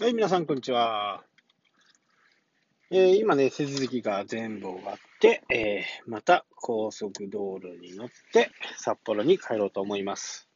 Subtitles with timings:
[0.00, 1.22] はい、皆さん、こんにちは。
[2.90, 10.48] えー、今ね、手続きが全部終わって、えー、また高速道路に乗って札幌に帰ろうと思います。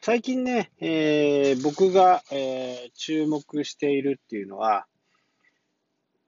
[0.00, 4.86] 最近ね、えー、僕が、え注目しているっていうのは、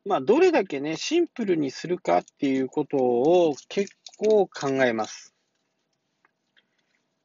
[0.04, 5.35] まあ、どれだけね、シンプルにするかっていうことを結構考えます。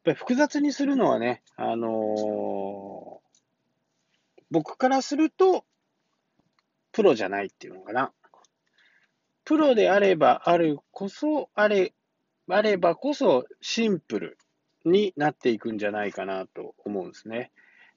[0.02, 5.64] ぱり複雑にするのはね、あのー、僕からすると、
[6.92, 8.12] プロじゃないっていうのかな。
[9.44, 11.94] プロであればあるこそ、あれ、
[12.48, 14.38] あればこそシンプル
[14.84, 17.50] になっていくんじゃないかなと思うんですね。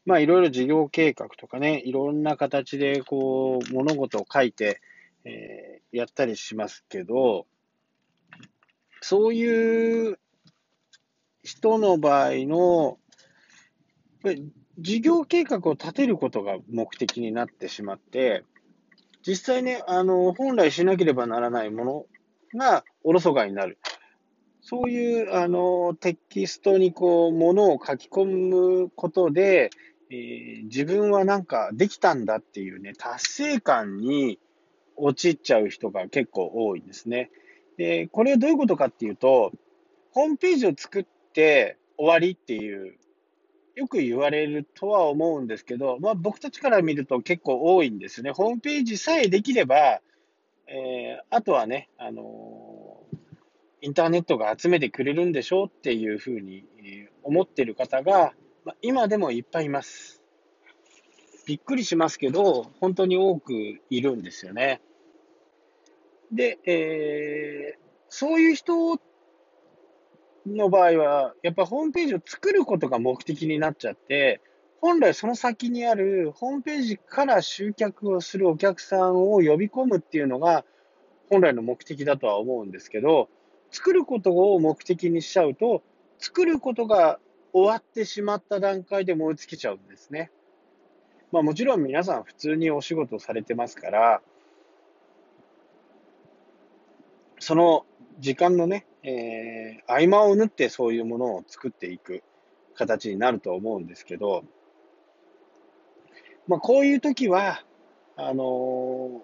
[0.05, 4.81] まあいろいろ事業計画とかね、いろんな形でこう物事を書いて、
[5.23, 7.47] えー、やったりしますけど、
[9.01, 10.19] そういう
[11.45, 12.97] 人の場合の、
[14.79, 18.43] 事業計画を立てることが目的になってしまって、
[19.25, 22.05] 実際ね、あの、本来しなければならないもの
[22.55, 23.77] がおろそかになる。
[24.61, 28.25] そういう、あの、テキストにこう、ものを書き込
[28.83, 29.69] むことで、
[30.09, 34.39] えー、自分はなんかできたんだっていうね、達成感に
[34.95, 37.29] 陥っちゃう人が結構多いんですね。
[37.77, 39.51] で、これはどういうことかっていうと、
[40.11, 41.05] ホームページを作っ
[41.35, 42.95] て終わりっていう、
[43.75, 48.31] よく言われるとは思うんですけど、まあ、僕たちから見ると結構多いんですね。
[48.31, 50.01] ホームページさえできれば、
[50.67, 53.17] えー、あとはね、あのー、
[53.81, 56.65] インターネットが集めてくれるんでしょうっていうふうに
[57.21, 60.23] 思ってる方が、まあ、今でもいっぱいいます。
[61.45, 63.53] びっくりしますけど、本当に多く
[63.89, 64.81] いるんですよね。
[66.31, 68.99] で、えー、そういう人
[70.45, 74.41] の場合は、やっぱホームページを作ることが目的になっちゃって、
[74.81, 80.63] 本来その先にあるホームページから集客をするお客さんを呼び込むっていうのが
[81.29, 83.29] 本来の目的だとは思うんですけど、
[83.71, 85.81] 作ることを目的にしちゃうと、
[86.19, 87.19] 作ることが
[87.51, 90.31] 終わってしまった段階で燃え尽きちゃうんですね。
[91.31, 94.21] まあもちろん皆さん普通にお仕事されてますから、
[97.39, 97.85] その
[98.19, 102.23] 時間のね、えー、合間を縫ってそういうものを作っていく
[102.73, 104.43] 形になると思うんですけど、
[106.47, 107.63] まあ、こういう時は、
[108.17, 109.21] あの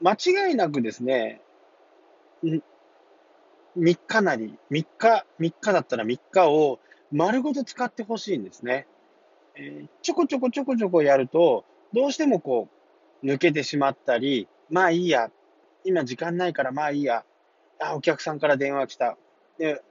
[0.00, 1.40] ー、間違いなくですね、
[2.44, 6.78] 3日なり、3日、3日だったら3日を
[7.10, 8.86] 丸ごと使ってほしいんですね。
[9.56, 12.68] えー、ちょこちょこちょこちょこやると、どうしてもこ
[13.22, 15.32] う、抜けてしまったり、まあいいや、
[15.84, 17.24] 今時間ないからまあいいや、
[17.80, 19.16] あ、お客さんから電話来た。
[19.58, 19.82] で、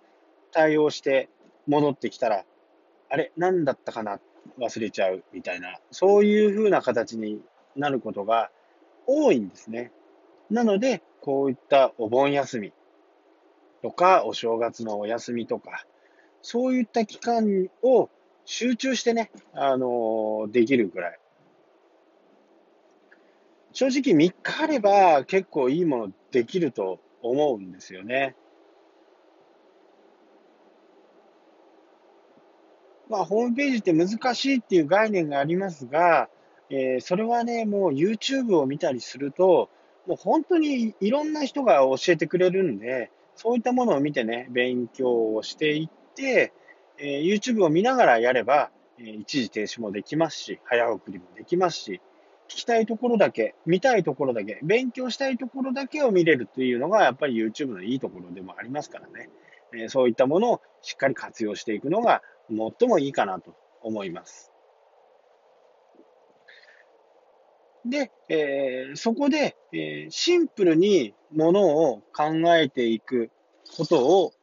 [0.51, 1.29] 対応して
[1.67, 2.45] 戻ってきたら、
[3.09, 4.19] あれ、何だったかな？
[4.59, 7.41] 忘れちゃうみたいな、そういう風な形に
[7.75, 8.51] なることが
[9.07, 9.91] 多いんですね。
[10.49, 12.71] なので、こういったお盆休み
[13.81, 15.85] とか、お正月のお休みとか、
[16.41, 18.09] そういった期間を
[18.45, 21.19] 集中してね、あのできるぐらい。
[23.73, 26.99] 正直3日あれば結構いいものできると
[27.29, 28.35] 思うんですよね。
[33.09, 36.29] まあ、ホームページって難しいっていう概念がありますが、
[36.69, 39.69] えー、それはね、もう YouTube を見たりすると、
[40.07, 46.53] もう本当にいろんな人が教えてくれるんで、そういったものを見てね、勉強をしていって、
[46.97, 52.01] えー、YouTube を見ながらやれば、えー、一時停止もできますし、早送りもできますし、
[52.47, 59.29] 聞きたいところだけ、見たいところだけ、勉強したいところだけを見れるというのが、やっぱり YouTube のいいところでもありますからね。
[59.73, 64.51] えそういったものをしっかり活用していくのが最もいいかなと思います。
[67.85, 73.29] で、えー、そこで、えー、シンプルにものを考えていく
[73.77, 74.33] ことを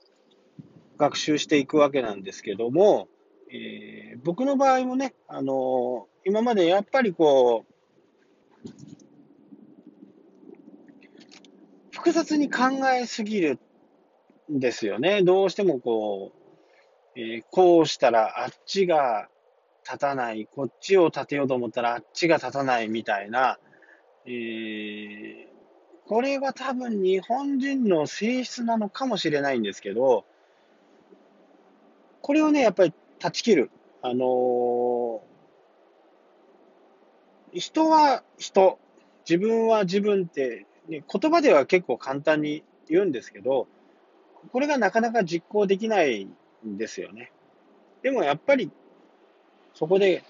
[0.96, 3.08] 学習していくわけなんですけども、
[3.50, 7.71] えー、僕の場合もね、あの今までやっぱりこう、
[11.90, 13.58] 複雑に考えすぎる
[14.52, 15.22] んですよね。
[15.22, 19.28] どうしてもこう、えー、こうしたらあっちが
[19.84, 23.58] 立たない、こっちを立てようと思ったらあっちが立たないみたいな、
[24.26, 25.46] えー、
[26.06, 30.24] これは多分日本人の性質なのかもしれないんですけど、
[32.20, 33.70] これをね、やっぱり断ち切る。
[34.00, 35.20] あのー、
[37.52, 38.78] 人は人、
[39.28, 43.68] 自分は自分って、ね、言葉では結構簡単に言うんですけど、
[44.52, 46.28] これがなかなか実行できない
[46.66, 47.32] んですよね。
[48.02, 48.70] でもやっぱり、
[49.74, 50.24] そこで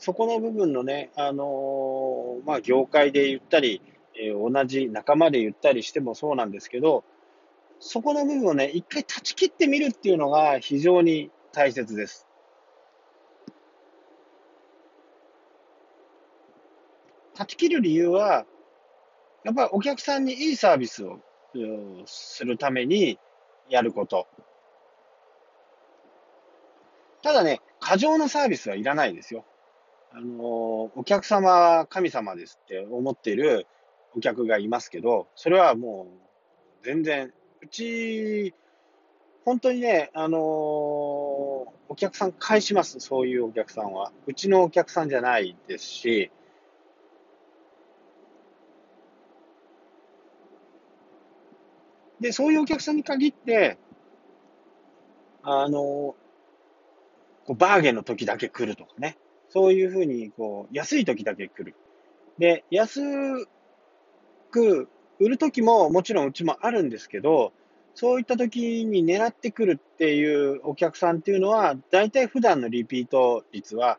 [0.00, 3.82] そこの部分のね、あのー、まあ、業界で言ったり、
[4.18, 7.04] えー、同じ仲間で言ったりしてもそうなんですけど、
[7.80, 12.26] そこの部分をね、一回断ち切ってみるっていうのが非常に大切です。
[17.40, 18.44] 断ち切る理由は、
[19.44, 21.20] やっぱりお客さんにいいサービスを
[22.04, 23.18] するために
[23.70, 24.28] やること。
[27.22, 29.46] ただね、過剰なサービスはいらないですよ。
[30.12, 33.66] あの、お客様は神様ですって思っている
[34.14, 36.08] お客がいますけど、それはも
[36.82, 37.32] う全然、
[37.62, 38.54] うち、
[39.46, 44.12] 本当にね、あのお客さん返します、そういうお客さんは。
[44.26, 46.30] うちのお客さんじゃないですし、
[52.20, 53.78] で、そういうお客さんに限って、
[55.42, 56.16] あのこ
[57.48, 59.16] うバーゲンの時だけ来るとかね。
[59.50, 61.74] そういうふうに、こう、安い時だけ来る。
[62.38, 63.00] で、安
[64.50, 64.88] く
[65.18, 67.52] 売る時ももちろんうちもあるんですけど、
[67.94, 73.98] そういった時に狙ってくるっていうお客さんっていうのは、大体普段のリピート率は、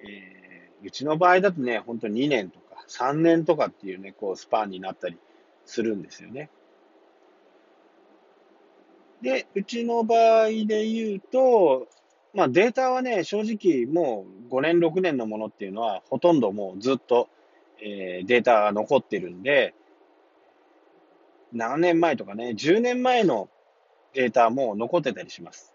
[0.00, 5.18] えー、うちの場合だとね、本当2年とか3年とかっていうね、こうスパンになったり
[5.66, 6.48] するんですよね。
[9.22, 11.88] で、うちの場合で言うと、
[12.34, 17.28] まあデータはね、正直もう5年、6年のものっていうのはほとんどもうずっと、
[17.80, 19.74] えー、データが残ってるんで、
[21.54, 23.48] 7年前とかね、10年前の
[24.14, 25.72] データも残ってたりします。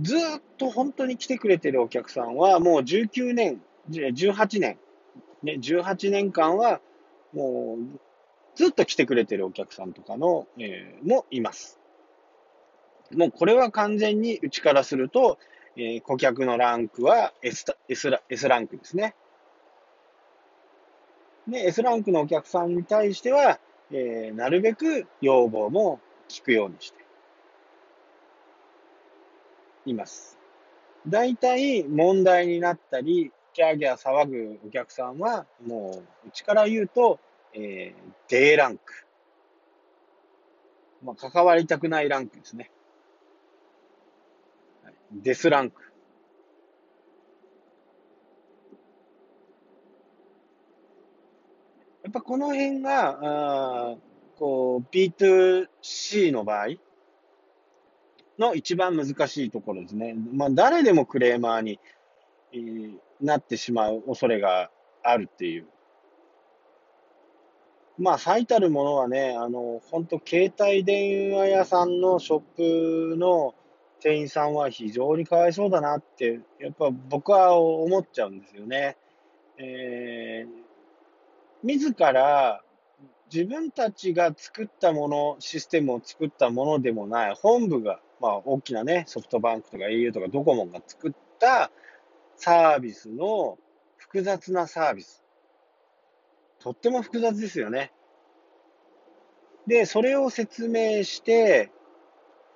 [0.00, 0.20] ずっ
[0.56, 4.78] と本当に来てくれてるお客さんはもう19年、18年、
[5.42, 6.80] ね、18年間は
[7.32, 8.00] もう
[8.54, 11.80] ずっと来てくれてるお客さんとかの、えー、もいます。
[13.12, 15.38] もうこれは完全にうちからすると、
[15.76, 19.14] えー、顧客のランクは S, S, S ランクですね。
[21.48, 23.58] で、S ランクのお客さんに対しては、
[23.90, 27.04] えー、なるべく要望も聞くようにして
[29.86, 30.38] います。
[31.06, 37.20] 大体問題になったり、ギャーギャー騒ぐお客さんは、もう、うちから言うと、
[37.54, 39.06] えー、D ランク。
[41.02, 42.70] まあ、関わりたくないランクですね。
[45.12, 45.82] デスランク。
[52.02, 53.18] やっぱこの辺が、
[53.92, 53.96] あ
[54.38, 56.68] こう、B2C の場合
[58.38, 60.14] の一番難しいところですね。
[60.32, 61.78] まあ、誰でもクレーマーに、
[62.52, 64.70] えー、なってしまう恐れが
[65.02, 65.66] あるっていう
[67.96, 72.40] まあ、最たるものはね、あの、本当携帯電話屋さんのショッ
[73.12, 73.54] プの
[74.00, 78.96] 店員さんは非常にかわいそうだなって、やっぱ僕は思っちゃうんですよね。
[79.58, 80.64] えー、
[81.62, 82.64] 自ら
[83.32, 91.70] 自分たちが作ったもの、システムを作ったものでもない、本部が、まあ大きなね、ソフトバンクとか au とかドコモが作った
[92.36, 93.58] サービスの
[93.96, 95.23] 複雑なサービス。
[96.64, 97.92] とっても複雑ですよね。
[99.66, 101.70] で、それを説明して、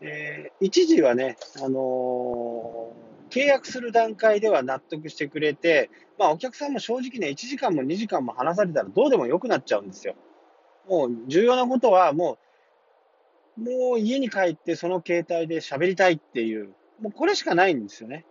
[0.01, 10.15] えー、一時はね、あのー、契約する段階では納得してくれて、まあお客さんも正直ね、1時間も2時間も話されたらどうでもよくなっちゃうんですよ。
[10.89, 12.39] もう重要なことはも
[13.59, 16.71] う、もう家に帰ってその携帯で喋りたいっていう、
[17.03, 18.25] もうこれしかないんですよね。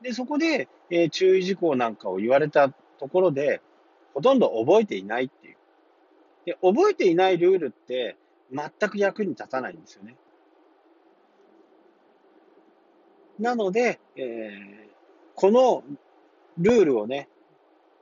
[0.00, 3.60] で、そこで、えー、注意事項なんかを言われたところで、
[4.14, 5.56] ほとんど覚えていないっていう。
[6.46, 8.16] で、覚えていないルールって
[8.52, 10.16] 全く役に立たないんですよね。
[13.38, 14.90] なので、えー、
[15.34, 15.82] この
[16.58, 17.28] ルールをね、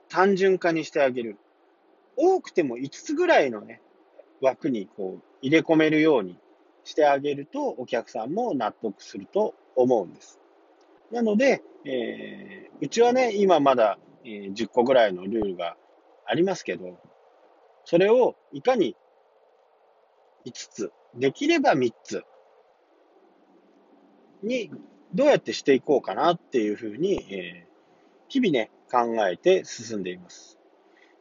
[0.09, 1.37] 単純化にしてあげる。
[2.15, 3.81] 多くても5つぐらいのね、
[4.39, 6.37] 枠にこう入れ込めるように
[6.83, 10.39] してあげると、お客さんも納得すると思うんです。
[11.11, 15.75] なので、えー、うちはね、今まだ、えー、10個ぐらいのルールが
[16.33, 16.99] ありますけど、
[17.85, 18.95] それをいかに
[20.47, 22.23] 5つ、できれば3つ
[24.41, 24.71] に
[25.13, 27.71] どうやってしていこうかなっていうふうに、えー、
[28.29, 30.57] 日々ね、考えて進んでいます。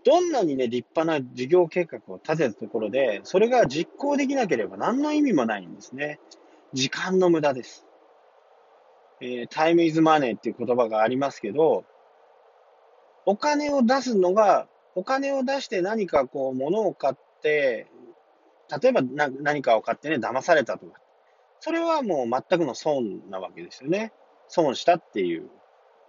[0.02, 6.21] どんなにね、立派な事業計画を立てたところで、それが実行できなければ何の意味もないんですね。
[6.73, 7.87] 時間の無駄です。
[9.21, 11.85] えー、タイムイズマネーっていう言葉がありますけど、
[13.26, 17.87] お金を出すのがお金を出して何かこう、物を買って、
[18.81, 21.01] 例えば何かを買ってね、騙されたとか。
[21.61, 24.13] それはもう全くの損なわけですよね。
[24.49, 25.49] 損したっていう、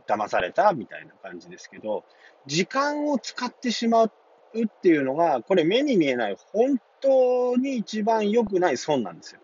[0.08, 2.04] 騙されたみたいな感じですけど、
[2.46, 9.42] 時間を使ってしまうっていうのが、これ目に見えない本当に一番良くない損なんですよ。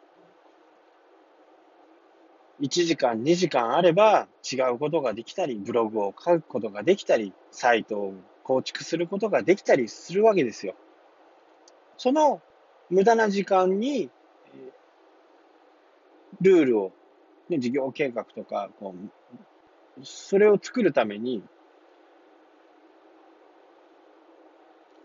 [2.62, 8.14] 1時間、2時間あれば違うことができたり、ブログを書くことができたり、サイトを
[8.50, 10.74] 構築することができたりするわけですよ。
[12.00, 12.42] その
[12.90, 14.10] 無駄な時間に、
[16.42, 16.92] ルールを、
[17.48, 21.44] ね、事業計画とか、こう、それを作るために、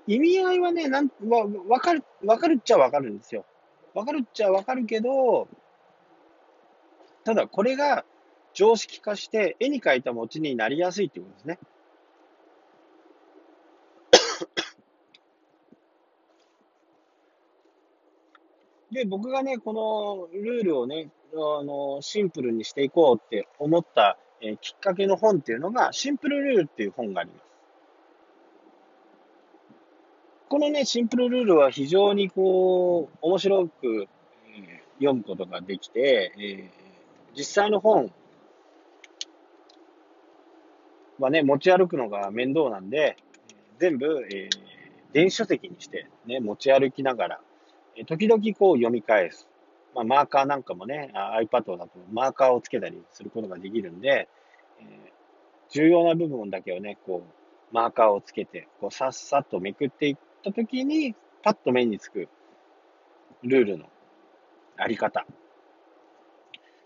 [0.06, 3.44] 意味合いはね、なんわわかる、わかるっちゃわかるんですよ。
[3.92, 5.48] わかるっちゃわかるけど、
[7.24, 8.06] ただこれが
[8.54, 11.58] 常識化して絵に描いた餅になりやすいっていうことですね。
[18.94, 27.42] で、僕がね、このルールをね、あの、シンプルにしていこうって思った、えー、きっかけの本っていうのが、シンプルルールっていう本があります。
[30.48, 34.06] このね、シンプルルールは非常にこう、面白く、
[34.46, 38.12] えー、読むことができて、えー、実際の本
[41.18, 43.16] はね、持ち歩くのが面倒なんで、
[43.80, 44.50] 全部、えー、
[45.12, 47.40] 電子書籍にして、ね、持ち歩きながら、
[48.06, 49.48] 時々こう読み返す。
[49.94, 54.28] まあ、マーカーなんかもね、iPad だとマーカーをつけたりすることができるんで、
[54.80, 54.86] えー、
[55.70, 62.28] 重要な部分だけをね、こう、マーカーをつけて、こう、さっさとめくっていったときに、パッと目につく
[63.42, 63.86] ルールの
[64.76, 65.26] あり方。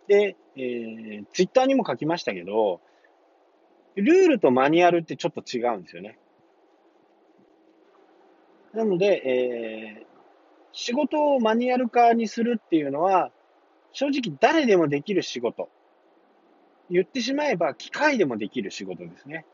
[0.07, 2.81] で、えー、ツイッターにも書きましたけど、
[3.95, 6.19] ルールとマニュアルってちょっと違うんですよね。
[8.75, 10.18] なので、えー、
[10.73, 13.31] 仕事をマニュアル化にするっていうのは、
[13.93, 15.69] 正直誰でもできる仕事。
[16.91, 19.45] 言ってしまえば機械でもできる仕事ですね。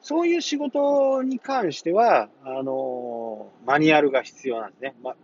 [0.00, 4.94] そういう仕事に関しては、あの、マニュアルが必要なんですね。
[5.02, 5.16] ま、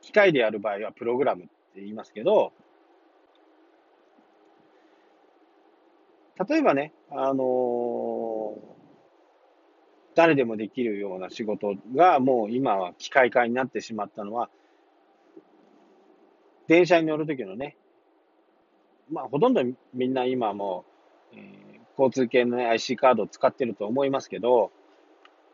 [0.00, 2.52] 機械でやる場合はプログラムって言いますけど、
[6.48, 7.44] 例えばね、あの
[10.14, 14.50] 誰でもできるような仕事がもう今は機械化になってしまったのは、
[16.68, 17.76] 電車に乗るときのね、
[19.10, 19.62] まあほとんど
[19.94, 20.84] みんな今も
[21.32, 24.70] う、えー、交通系の、ね、IC カードを使ってると思いますけど、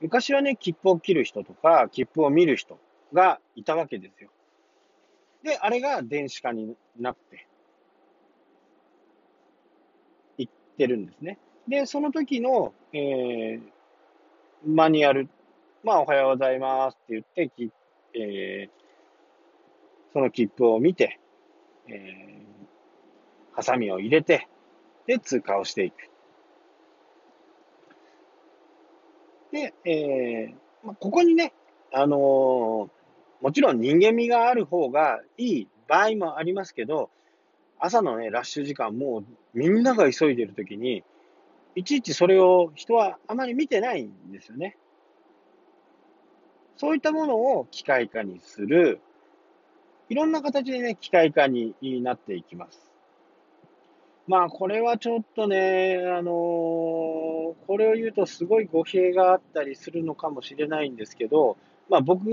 [0.00, 2.78] 昔はね、切符を切る人とか、切符を見る人
[3.12, 4.30] がいたわけですよ。
[5.42, 7.46] で、あれが電子化になって、
[10.38, 11.38] いってるんですね。
[11.66, 13.60] で、その時の、えー、
[14.66, 15.28] マニュアル、
[15.84, 17.70] まあ、おはようございますって言って、き
[18.14, 18.70] えー、
[20.12, 21.20] その切符を見て、
[21.86, 24.48] えー、ハサミを入れて、
[25.06, 25.94] で、通過をしていく。
[29.52, 30.54] で、えー、
[30.86, 31.52] まあ、ここにね、
[31.92, 32.18] あのー、
[33.40, 37.10] もちろん人間味がある方がいい場合もありますけど、
[37.78, 39.24] 朝のね、ラッシュ時間、もう
[39.54, 41.04] みんなが急いでるときに、
[41.78, 44.76] いちいちそれを人はあまり見てないんですよね。
[46.76, 49.00] そういったものを機械化にする、
[50.08, 52.90] いろんな形でね、機械化になっていきます。
[54.26, 61.56] まあ、これはちょっとね、あのー、これを言うとすごい語弊があったりするのかもしれないんですけど、
[61.88, 62.24] まあ僕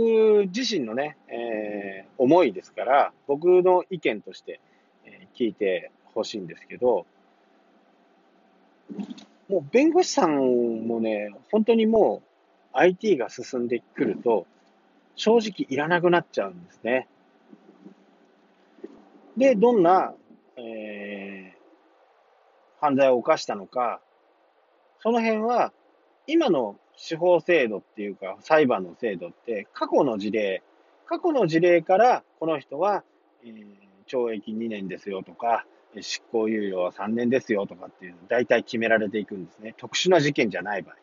[0.54, 4.60] 自身のね、えー、思いですから、僕の意見として、
[5.06, 7.06] え聞いてほしいんですけど、
[9.48, 12.24] もう弁護士さんもね、本当にも
[12.74, 14.48] う IT が進んでくると、
[15.16, 17.08] 正直いらなくなっちゃうんですね。
[19.38, 20.14] で、どんな、
[20.58, 24.02] えー、犯罪を犯したのか、
[25.00, 25.72] その辺は、
[26.28, 30.64] 今の司法制度っていうか、裁判の制度って、過去の事例、
[31.06, 33.04] 過去の事例から、この人は、
[33.44, 33.66] えー、
[34.08, 35.66] 懲役2年ですよとか、
[36.02, 39.74] 執行猶予は3年ですよとかっていうの大体決められていくんですね。
[39.78, 40.96] 特殊な事件じゃない場合。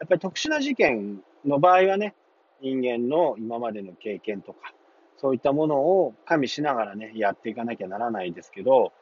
[0.00, 2.14] やっぱり特殊な事件の場合はね、
[2.60, 4.72] 人間の今までの経験とか、
[5.16, 8.92] そういったものを加味しながらね、やっていかなきゃならないですけど、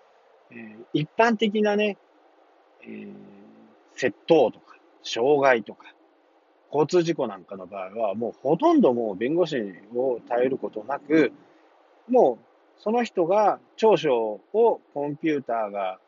[0.50, 1.96] えー、一般的なね、
[2.82, 3.12] えー、
[3.96, 5.94] 窃盗とか、傷害とか、
[6.72, 11.32] 交通事故なんかの場合は、もうほとんどもう弁護士を頼ることなく、
[12.08, 12.51] もう
[12.82, 16.00] その人が長所をコンピューターが、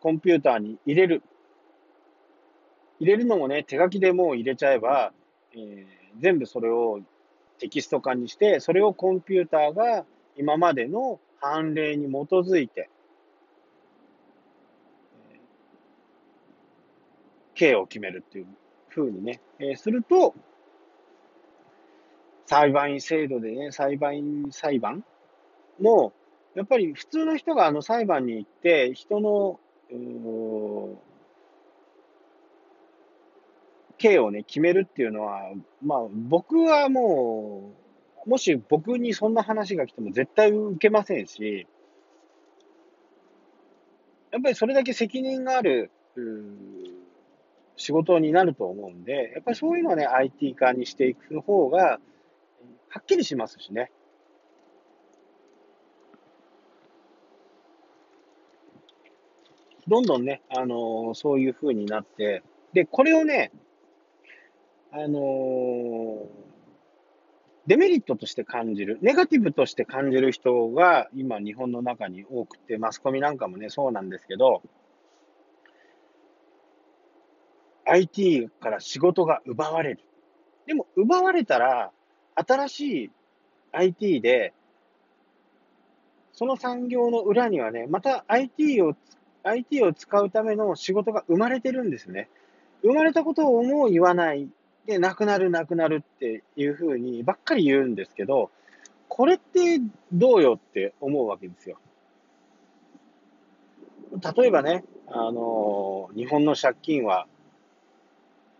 [0.00, 1.22] コンピューターに入れる。
[2.98, 5.12] 入れるのもね、手書きでもう入れちゃえば、
[5.52, 5.86] えー、
[6.18, 6.98] 全部それを
[7.60, 10.04] テキスト化にして、それをコンピューターが
[10.36, 12.90] 今までの判例に基づいて、
[17.54, 18.46] 刑を決めるっていう
[18.88, 20.34] ふうにね、えー、すると、
[22.46, 25.04] 裁判員制度でね、裁判員裁判
[25.80, 26.12] も、
[26.54, 29.60] やっぱり普通の人があの裁判に行って、人の、
[33.98, 37.74] 刑をね、決めるっていうのは、まあ僕はも
[38.26, 41.66] う、もし僕にそんな話が来ても絶対受けませんし、
[44.30, 45.90] やっぱりそれだけ責任がある、
[47.76, 51.98] 仕事になると思うんで、やっぱりそういうのはね、IT 化にしていく方が、
[52.88, 53.90] はっきりしますしね。
[59.90, 63.50] どんどんね、あの、そういう風になって、で、これをね、
[64.92, 66.28] あの、
[67.66, 74.62] デメリットとして感じる、ネガティブとして感じる人が今日本の中に多くて、マスコミなんかもね、そうなんですけど、
[77.84, 80.00] IT から仕事が奪われる。
[80.66, 81.90] でも、奪われたら、
[82.36, 83.10] 新しい
[83.72, 84.54] IT で、
[86.32, 88.94] その産業の裏にはね、また IT を、
[89.42, 92.28] IT を使うための仕事が生まれてるんですね。
[92.82, 94.48] 生まれたことをもう言わない。
[94.86, 98.50] で、なくなる、なくなるっていうふうにばっかり言うんですけど、
[99.08, 99.80] これって
[100.12, 101.78] どうよって思うわけですよ。
[104.36, 107.26] 例えばね、あの日本の借金は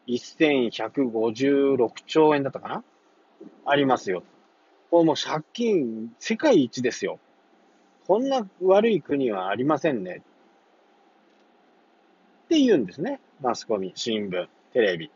[0.08, 2.84] 1156兆円だったかな？
[3.64, 4.22] ありますよ。
[4.90, 7.18] これもう借金世界一ですよ。
[8.06, 10.22] こんな悪い国はありませんね。
[12.50, 13.20] って言うんですね。
[13.40, 15.08] マスコミ、新聞、テレビ。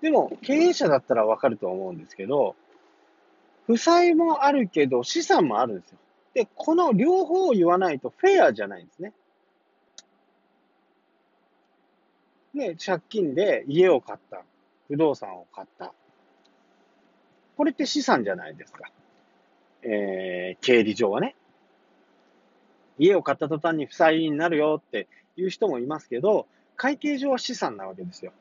[0.00, 2.56] でも、経営者だったらわかると思うんですけど、
[3.68, 5.98] 負債もあるけど資産もあるんですよ。
[6.34, 9.12] で、この両方を言わないとフェアじゃないんですね。
[12.54, 14.42] ね、借金で家を買った。
[14.88, 15.94] 不動産を買った。
[17.56, 18.90] これって資産じゃないですか。
[19.82, 21.36] えー、経理上はね。
[22.98, 28.32] 家を買った途端に負債になるよっていう人もいますけど、会計上は資産なわけですよ。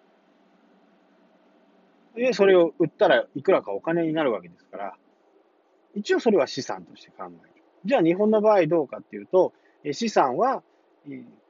[2.16, 4.96] で、それを売ったらいくらかお金になるわけですから、
[5.96, 7.64] 一応それは資産として考える。
[7.86, 9.54] じゃあ日本の場合どうかっていうと、
[9.92, 10.64] 資産は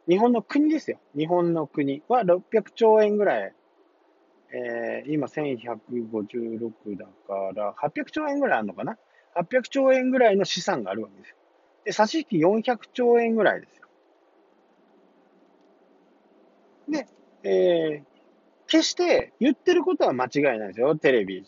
[0.07, 0.99] 日本の国ですよ。
[1.15, 3.53] 日本の国は600兆円ぐらい、
[4.53, 8.97] えー、今1156だから、800兆円ぐらいあるのかな
[9.35, 11.35] ?800 兆円ぐらいの資産があるわけですよ。
[11.85, 13.87] で、差し引き400兆円ぐらいですよ。
[16.89, 17.07] で、
[17.43, 18.13] えー、
[18.67, 20.95] 決して言ってることは間違いないですよ。
[20.95, 21.43] テレビ、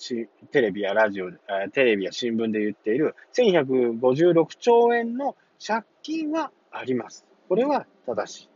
[0.52, 1.32] テレビやラジオ、
[1.74, 7.26] テレビや新聞で言っている1156兆円の借金はあります。
[7.48, 8.50] これは正しい。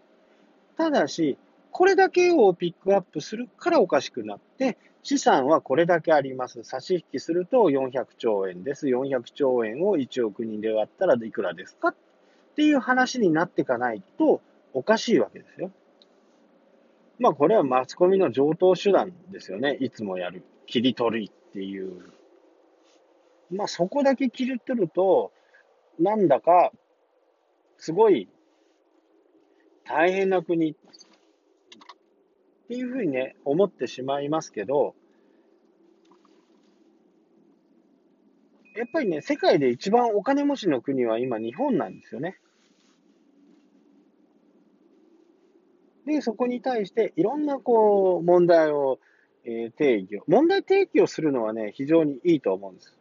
[0.77, 1.37] ただし、
[1.71, 6.63] これだけをピックアップするからおかしくなって、資産はこれだけあります。
[6.63, 8.87] 差し引きすると400兆円です。
[8.87, 11.95] 400兆円を1億人で割ったらいくらですかっ
[12.55, 14.41] ていう話になっていかないと
[14.73, 15.71] おかしいわけですよ。
[17.17, 19.77] まあこれはマスコミの上等手段ですよね。
[19.79, 20.43] いつもやる。
[20.67, 22.11] 切り取りっていう。
[23.51, 25.31] まあそこだけ切り取ると、
[25.99, 26.71] なんだか
[27.77, 28.29] すごい
[29.85, 30.75] 大変な国
[32.69, 34.93] っていうふうにね、思ってしまいますけど、
[38.75, 42.39] やっぱりね、世界で一番お金持ちの国は今日本なんですよね。
[46.05, 48.99] で、そこに対していろんなこう問題を、
[49.45, 52.95] えー、定義を、問題提起をするのはね、非常にいいと思うんです。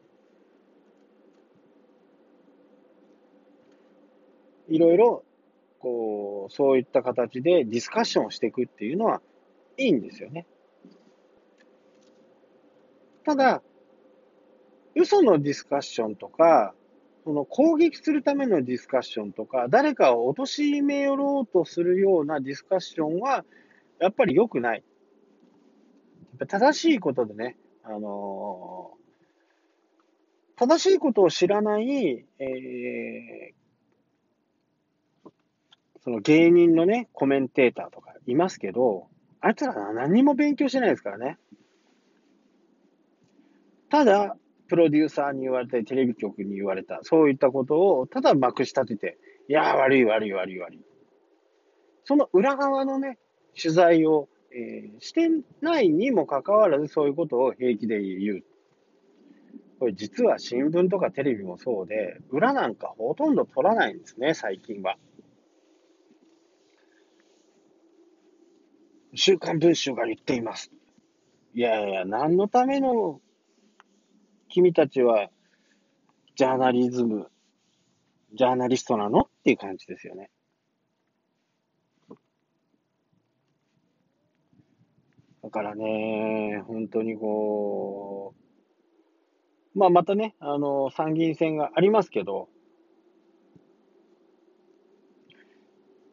[4.69, 5.25] いろいろ
[5.79, 9.21] こう、そういった形でディスカッションをしていくっていうのは
[9.79, 10.47] いいんですよね。
[13.25, 13.63] ただ、
[14.95, 16.75] 嘘のディスカッションとか、
[17.25, 23.45] その攻撃するためのディスカッションとか、誰かを貶めよろうとするようなディスカッションは、
[24.01, 24.85] やっぱり良くない。
[26.47, 33.53] 正しいことでね、あのー、正しいことを知らない、え
[36.03, 39.09] その芸人のね、コメンテーターとかいますけど、
[39.41, 41.39] あいつら何も勉強してないですからね。
[43.91, 44.37] ただ、
[44.69, 50.81] プロデューサーに言われたり、テレビ局に言われた、そういったことを、ただまくし立てて、いやー、悪い悪い悪い悪い。
[52.05, 53.19] その裏側のね、
[53.61, 55.29] 取材を、えー、して
[55.61, 58.45] ないにもかかわらず、そういうことを平気で言う。
[59.79, 64.97] これ実は新聞とかテレビもそうで、裏なんかほとんど取らないんですね、最近は。
[69.19, 70.71] 週刊文春が言っています。
[71.53, 73.21] いやいや、何のための
[74.49, 75.29] 君たちは
[76.37, 77.29] ジャーナリズム、
[78.35, 80.31] ジャーナリストなのっていう感じですよね。
[85.43, 88.35] だからね、本当にこ
[89.75, 92.49] う、まあまたね、あの、参議院選がありますけど、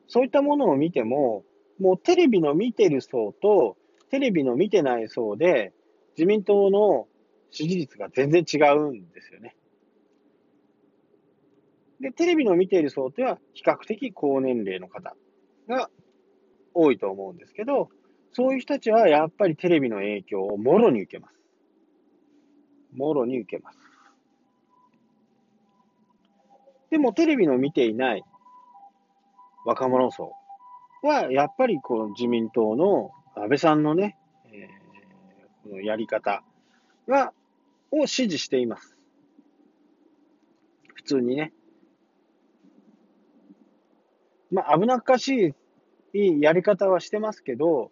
[0.08, 1.44] そういったものを見ても、
[1.80, 3.78] もうテレビの見てる層と、
[4.10, 5.74] テレビの見てない層で、
[6.18, 7.08] 自民党の
[7.52, 9.56] 支持率が全然違うんですよね。
[12.00, 15.16] で、テレビの見ている層っては、比較的高年齢の方
[15.68, 15.90] が
[16.74, 17.90] 多いと思うんですけど、
[18.32, 21.36] そういう人たちはやっぱりテレビの影響をもろに受けます。
[22.94, 23.80] もろに受けます。
[26.90, 28.24] でもテレビの見ていない
[29.66, 30.34] 若者層
[31.06, 34.18] は、やっぱりこの自民党の安倍さんのね、
[34.52, 36.44] えー、このやり方
[37.08, 37.32] が、
[37.92, 38.98] を支持しています。
[40.96, 41.54] 普通にね。
[44.52, 45.54] まあ、危なっかし
[46.14, 47.92] いやり方はしてますけど、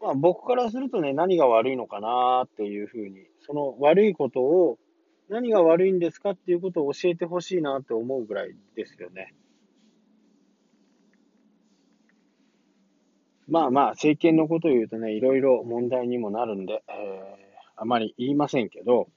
[0.00, 4.78] まあ、僕からするとね、何が悪いのかなっていうふうに、その悪いことを、
[5.28, 9.32] 何が悪いんですかっていうことを教えてほしいなって思うぐらいですよね。
[13.48, 19.08] まあまあ、政権のことを言うとね、いろいろ問題にもなるんで、えー、あまり言いませんけど、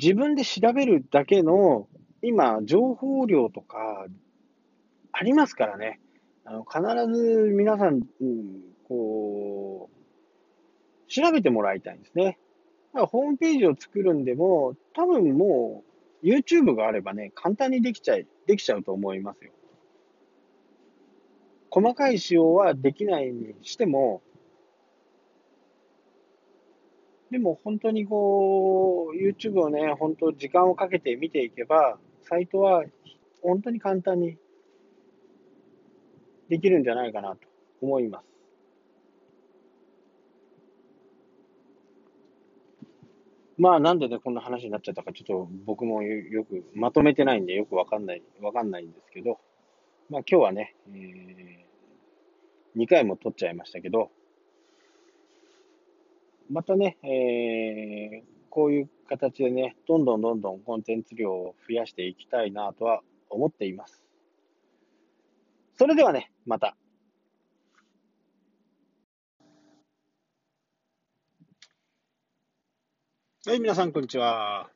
[0.00, 1.88] 自分で調べるだけの、
[2.22, 4.06] 今、情報量とか、
[5.12, 6.00] ありますからね。
[6.44, 6.80] あの必
[7.14, 12.38] ず皆さん、うん、こう、調べてもらいたいんですね。
[12.94, 15.84] だからホームページを作るんでも、多分も
[16.22, 19.52] う YouTube があればね、簡単にできちゃい、できちゃうと思いますよ。
[21.74, 24.20] 細かい仕様はできないにしても、
[27.30, 32.84] でも本当にこう、YouTube をね、本当時間をかけて見ていけば、サイトは
[33.40, 34.36] 本当に簡単に
[36.50, 37.48] できるんじゃないかなと
[37.80, 38.26] 思います。
[43.56, 49.38] まあ、なんでね、こんな話になっちゃったか、ちょっと僕もよくまとめてないんで、よくわかんない、わかんないんですけど、
[50.12, 54.10] まあ今日はね、えー、2回も撮っちゃいましたけど、
[56.50, 64.04] またね、えー、こういう形でね、どんどんどんどんコンテンツ量を増やしていきたいなとは思っています。
[65.78, 66.76] それではね、また。
[73.46, 74.68] はい、皆さん、こんにちは。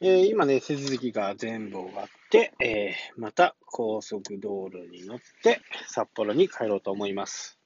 [0.00, 7.58] えー、今ね、手続きが全部終わって、えー、また高速道路に乗って札幌に帰ろうと思います。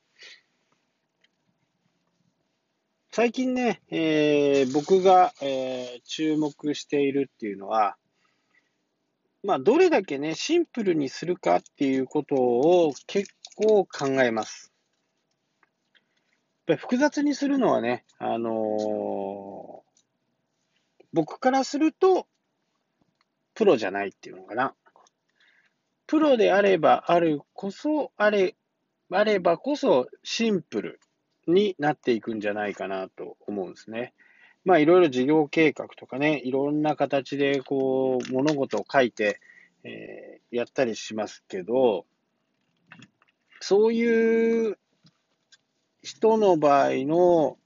[3.12, 7.96] 最近ね、えー、僕が、え注目しているっていうのは、
[9.42, 14.72] まあ、どれだけね、シンプルにするかっていうことを結構考えます。
[15.60, 15.68] やっ
[16.66, 19.90] ぱり複雑にするのはね、あのー、
[21.12, 22.28] 僕からすると、
[23.60, 24.74] プロじゃないっていうのかな。
[26.06, 28.56] プロであればあるこそ、あれ、
[29.10, 31.00] あればこそシンプル
[31.46, 34.14] になっていくんじゃないかなと思うんですね。
[34.64, 39.40] まあいろいろ事業計画とかね、いろんな形でこう物事を書いて、
[39.84, 42.06] えー、やったりしますけど、
[43.60, 44.78] そういう
[46.00, 47.58] 人の場合の、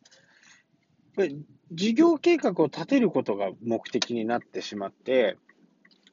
[1.71, 5.39] 事業計画を立てることが目的になってしまって、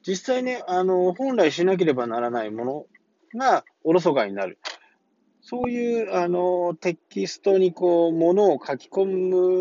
[0.05, 2.85] 実際ね、あの、本来しなければならないもの
[3.35, 4.57] がおろそかになる。
[5.41, 9.05] そういう、あの、テキストにこう、ものを書き込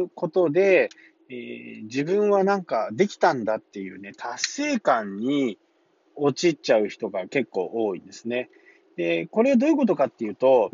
[0.02, 0.90] むことで、
[1.28, 5.58] えー、自分はなんかできたんだっていうね、達成感に
[6.16, 8.50] 陥っちゃう人が結構多いんですね。
[8.96, 10.70] で、これはどういうことかっていうと、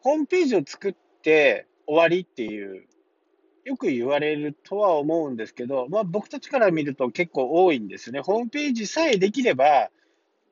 [0.00, 2.86] ホームページを作って終わりっていう、
[3.64, 8.20] よく言われるとは思うんですけど、まあ僕たちから見ると結構多いんですね。
[8.20, 9.90] ホームページさえできれば、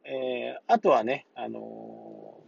[0.05, 2.40] えー、あとはね、あの、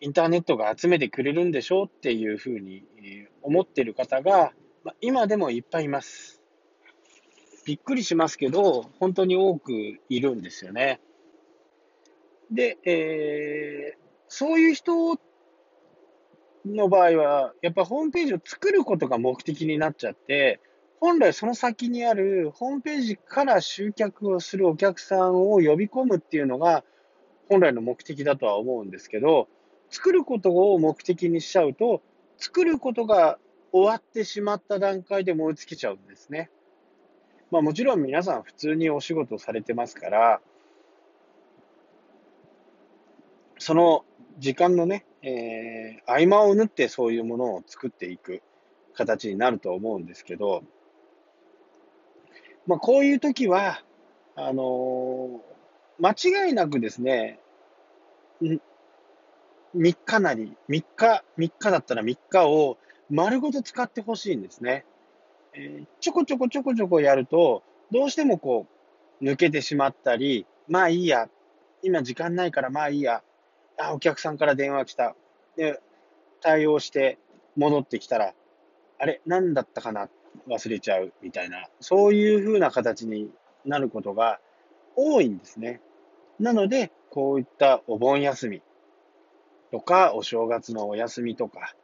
[0.00, 2.84] インターネットが集めてくれるんでしょうっていうふうに
[3.42, 6.40] 思ってる方が、まあ、今でもいっぱいいます。
[7.66, 9.72] びっくりしますけど、本当に多く
[10.08, 11.00] いるんですよね。
[12.50, 13.98] で、えー、
[14.28, 15.16] そういう人
[16.64, 20.60] の場合は、やっぱホームページを作ることが目的になっちゃって、
[21.00, 26.84] 本来その先にあるホームページから集客をするお客さんを呼び込むっていうのが
[27.48, 29.48] 本来の目的だとは思うんですけど、
[29.88, 32.02] 作ることを目的にしちゃうと、
[32.36, 33.38] 作ることが
[33.72, 36.50] 終わってしまった段階で燃え尽きちゃうんですね。
[37.50, 40.40] まあもちろん皆さん普通にお仕事されてますから、
[43.58, 44.04] その
[44.38, 48.42] 時間のね、えー、合間を縫ってそういうものを作っていく
[48.94, 50.62] 形になると思うんですけど、
[52.66, 53.82] まあ、こういう時は、
[54.36, 57.38] あのー、間違いなくですね、
[58.40, 58.60] 3
[59.74, 62.78] 日なり、3日、3日だったら3日を
[63.10, 64.84] 丸ごと使ってほしいんですね。
[65.52, 68.66] えー、ちょこちょこちょこちょこやると、どうしてもこ
[69.20, 71.28] う、抜けてしまったり、まあいいや、
[71.82, 73.22] 今時間ないからまあいいや、
[73.80, 75.16] あ、お客さんから電話来た。
[75.56, 75.80] で、
[76.40, 77.18] 対応して
[77.56, 78.34] 戻ってきたら、
[78.98, 80.08] あれ、何だったかな？
[80.48, 83.30] 忘れちゃうみたいな、そういう風な形に
[83.64, 84.38] なることが
[84.94, 85.80] 多いんですね。
[86.38, 88.62] なので、こういったお盆休み
[89.72, 91.74] とか、お正月のお休みとか、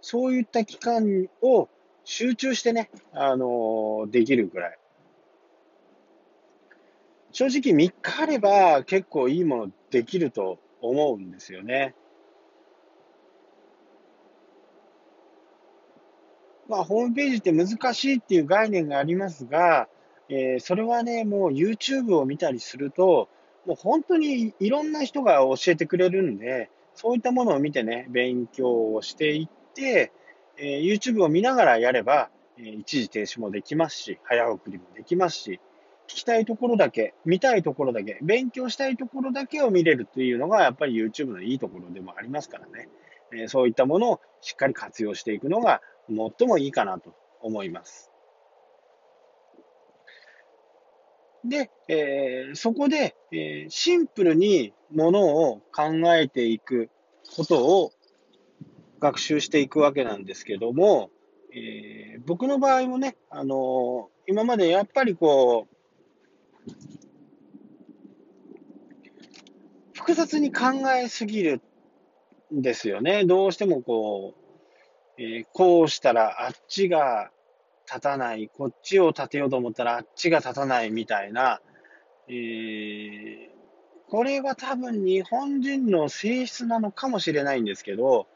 [0.00, 1.68] そういった期間を
[2.04, 4.78] 集中してね、あのできるくらい。
[7.32, 11.94] 正直3日あれば結構いいものできると思うんですよね。
[16.68, 19.88] まあ、ホームページって難しいっていう概念がありますが、
[20.28, 23.28] えー、それはね、もう YouTube を見たりすると、
[23.66, 30.12] もう本当にいろんな人が教えてくれるんで、そういったものを見てね、勉強をしていって、
[30.56, 35.60] えー、YouTube を見ながらやれば、えー、一時停止もできますし、早送りもできますし、
[36.10, 42.88] 聞きたいところだけ、見たいところだけ、勉強したいところだけを見れるというのが、やっぱり YouTube のいいところでもありますからね。
[43.32, 48.10] えそういったものをしっかり活用していくのが最もいいかなと思います。
[51.44, 56.90] で、えー、そこで、えー、シンプルにものを考えていく
[57.34, 57.92] ことを
[58.98, 61.10] 学習していくわけなんですけども、
[61.54, 65.76] えー、僕の場合もね、あの今までやっぱりこう、
[70.10, 71.60] 複雑に考えすぎる
[72.52, 73.24] んですよね。
[73.24, 74.34] どうしてもこ
[75.16, 77.30] う、えー、こうしたらあっちが
[77.86, 81.60] 立たない、こっちを立てようと思ったらあっちが立たないみたいな、
[82.26, 83.50] えー、
[84.08, 88.26] これは多分日本人の性質なのかもしれないんですけど、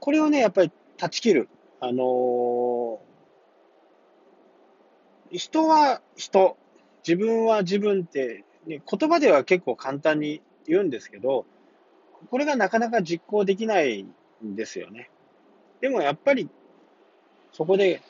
[0.00, 1.48] これをね、やっぱり断ち切る。
[1.78, 6.56] あのー、人は人、
[7.06, 11.46] 自分は自分って、ね、言葉では結構簡単に言うんですけど、
[12.30, 14.06] これがなかなか実行できない
[14.44, 15.10] んですよね。
[15.80, 16.48] でもやっぱり、
[17.52, 18.02] そこで、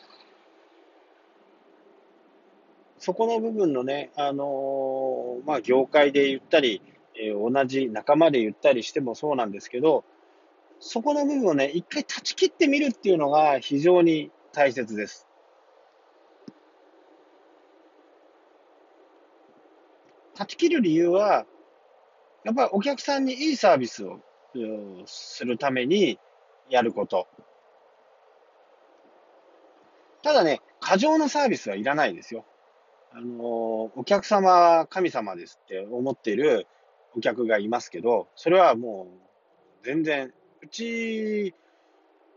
[2.98, 6.80] そこの部分のね、あのー、まあ、業界で言ったり、
[7.14, 10.04] えー、同じ仲間で言ったりしてもそうなんですけど、
[10.80, 15.25] そこの部分をね、一回断ち切ってみるっていうのが非常に大切です。
[20.36, 21.46] 断ち切る理由は、
[22.44, 24.20] やっぱりお客さんにいいサービスを
[25.06, 26.18] するために
[26.68, 27.26] やること。
[30.22, 32.44] ただね、過剰なサービスはいらないですよ。
[33.12, 36.66] あの、お客様は神様ですって思っている
[37.16, 39.08] お客がいますけど、それはも
[39.82, 41.54] う全然、うち、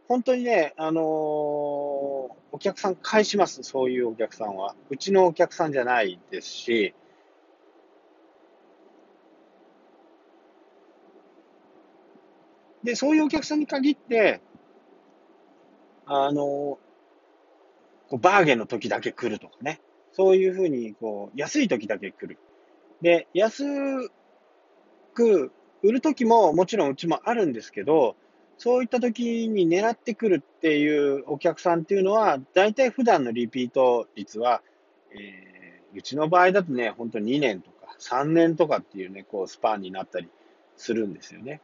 [0.07, 4.75] 本当にね、あのー、お客さん返します、そういうお客さんは。
[4.89, 6.95] うちのお客さんじゃないですし、
[12.84, 14.42] で、そういうお客さんに限って、
[16.06, 16.80] あの、こ
[18.13, 19.80] うバーゲンの時だけ来るとかね。
[20.12, 22.39] そういうふうに、こう、安い時だけ来る。
[23.02, 23.63] で、安
[25.13, 25.52] く
[25.84, 28.15] 売る時ももちろんうちもあるんですけど、
[28.58, 34.62] そういった時に狙ってくるっていうお客さんっていうのは、大体普段のリピート率は、
[35.12, 40.30] えー、うちの場合だとね、本当2年とか3年とかっていうね、こうスパンになったり
[40.76, 41.62] するんですよね。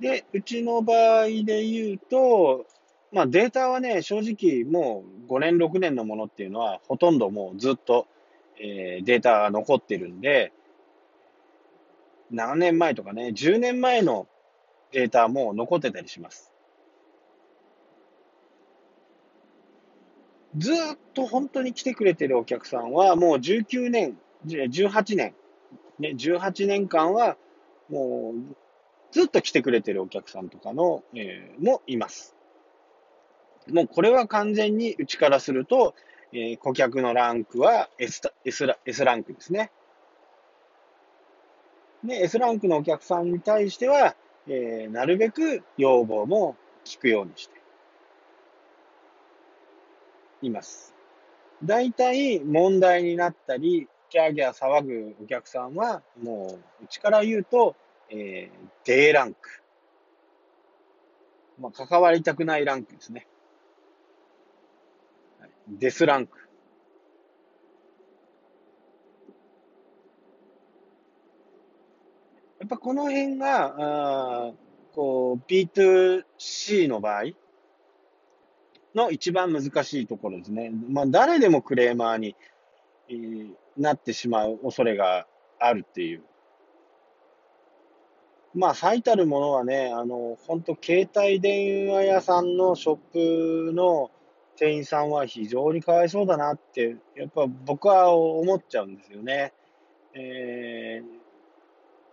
[0.00, 2.66] で、うちの場合で言うと、
[3.12, 8.06] まあデータはね、正直もう5年、6年のものっていうのはほとんどもうずっと、
[8.58, 10.52] えー、データが残ってるんで、
[12.32, 14.26] 7年前とかね、10年前の
[14.92, 16.52] データも残ってたりします。
[20.56, 20.76] ずっ
[21.12, 25.34] と本当に来てくれてるお客さんはもう19年、18年、
[25.98, 27.36] ね、18年間は
[27.90, 28.56] もう
[29.12, 32.34] ずっと来てくれてるお客さんとかの、えー、もいます。
[33.68, 35.94] もうこれは完全にうちからすると、
[36.32, 39.70] えー、顧客のランクは S, S, S ランクですね。
[42.04, 44.14] で、S ランクのお客さんに対しては、
[44.48, 47.60] えー、なるべく要望も聞くようにして
[50.42, 50.94] います。
[51.64, 57.74] 大体問題になったり、ギャーギャー騒ぐお客さんは、もう、うちから言うと、
[58.10, 59.62] えー、D ランク。
[61.58, 63.26] まあ、関わりたくないランクですね。
[65.68, 66.38] デスランク。
[72.60, 74.52] やっぱこの辺が、あ
[74.94, 77.24] こう、B2C の場合
[78.94, 80.72] の一番難しいところですね。
[80.88, 82.34] まあ、誰でもクレーマーに、
[83.08, 85.26] えー、なってしまう恐れが
[85.60, 86.24] あるっていう。
[88.56, 94.10] まあ、最たるものはね、あの、本当携帯電話屋さんのショップの
[94.56, 99.52] 店員さんは非常にかわいそうだなって、やっぱ僕は思っちゃうんですよね。
[100.14, 101.06] えー、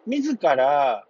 [0.05, 1.05] 自ら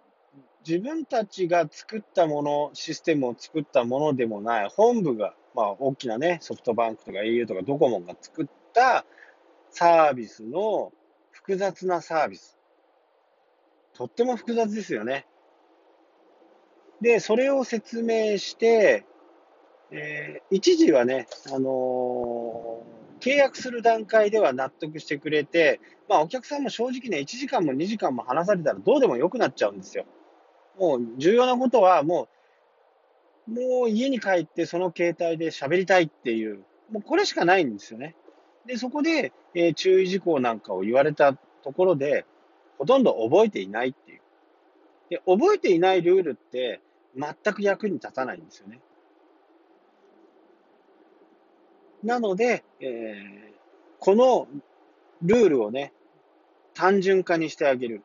[0.64, 9.04] 自分たちが作ったもの、システムを作ったものでもない、本部が、まあ大きなね、ソフトバンクとか au とかドコモが作った
[9.72, 10.92] サービスの
[11.32, 12.56] 複雑なサービス。
[13.94, 15.26] とっても複雑ですよね。
[17.00, 19.04] で、それを説明して、
[19.90, 30.04] えー、一時はね、あのー、契約する段階では納得してくれて、まあお客さんも正直ね、1時間も2時間も話されたらどうでもよくなっちゃうんですよ。
[30.78, 32.28] もう重要なことはも
[33.46, 38.16] う、もう家に帰ってその携帯で喋りたいっていう、もうこれしかないんですよね。
[38.66, 42.24] で、そこで、えー、注意事項なんかを言われたところで、
[42.78, 44.20] ほとんど覚えていないっていう。
[45.10, 46.80] で、覚えていないルールって
[47.16, 48.80] 全く役に立たないんですよね。
[52.02, 53.54] なので、えー、
[53.98, 54.46] この
[55.22, 55.92] ルールをね、
[56.74, 58.02] 単純化にしてあげる。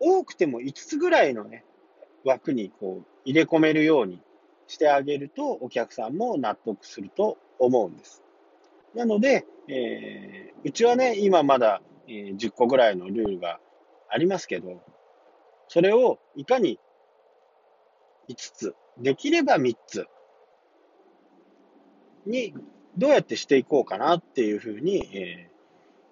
[0.00, 1.64] 多くても5つぐらいのね、
[2.24, 4.20] 枠にこう入れ込めるように
[4.66, 8.22] してあげると、お客さんも納得すると思うんです。
[8.94, 13.60] なので、えー、うちはね、今まだ、えー、10個ぐらいのルールが
[14.12, 14.82] ありますけど、
[15.68, 16.78] それをいかに
[18.28, 20.06] 5つ、できれば3つ
[22.26, 22.54] に
[22.98, 25.52] どうやってしていこうかなっていうふうに、えー、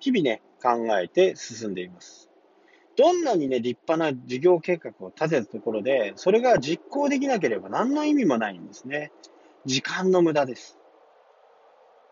[0.00, 2.30] 日々ね、考えて進んでいます。
[2.96, 9.12] どんなにね、立派な事業計画を立てたところで、それが実行できなければ何の意味もないんですね。
[9.66, 10.78] 時間の無駄です。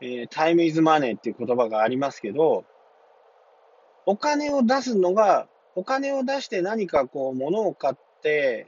[0.00, 2.64] えー、タイムイズマネーっていう言葉がありますけど、
[4.06, 5.48] お金を出すのが、
[5.78, 8.66] お金を出して何かこう、物を買って、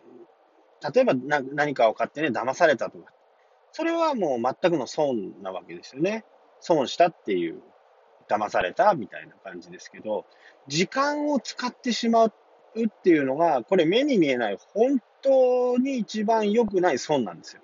[0.95, 3.13] 例えば何かを買ってね、騙されたとか。
[3.73, 6.25] それはもう全くの損なわけですよね。
[6.61, 7.63] 損したっていう、
[8.29, 10.25] 騙されたみたいな感じですけど、
[10.69, 17.63] 時間を使ってしまうっていうのが、これ目に見えない本当に一番良くない損なんですよ。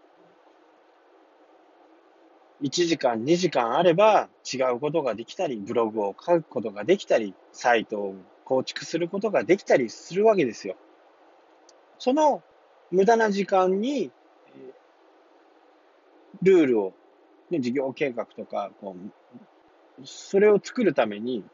[2.62, 10.76] 1時間、2時間あれば違うことができたり、ブログを書くことができたり、サイトを構築することができたりするわけですよ。
[11.98, 12.42] その
[12.90, 14.12] 無駄な時間に、
[16.42, 16.94] ルールを、
[17.50, 21.44] ね、事業計画とか、こう、それを作るために、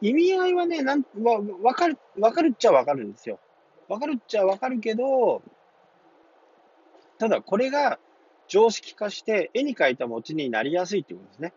[0.00, 3.40] 意味合いはね、なんわわかる、わかるっちゃわかるんですよ。
[3.88, 5.42] わかるっちゃわかるけど、
[7.18, 7.98] ただこれが
[8.46, 11.52] 常識化して絵に描いた餅になりやすいってことですね。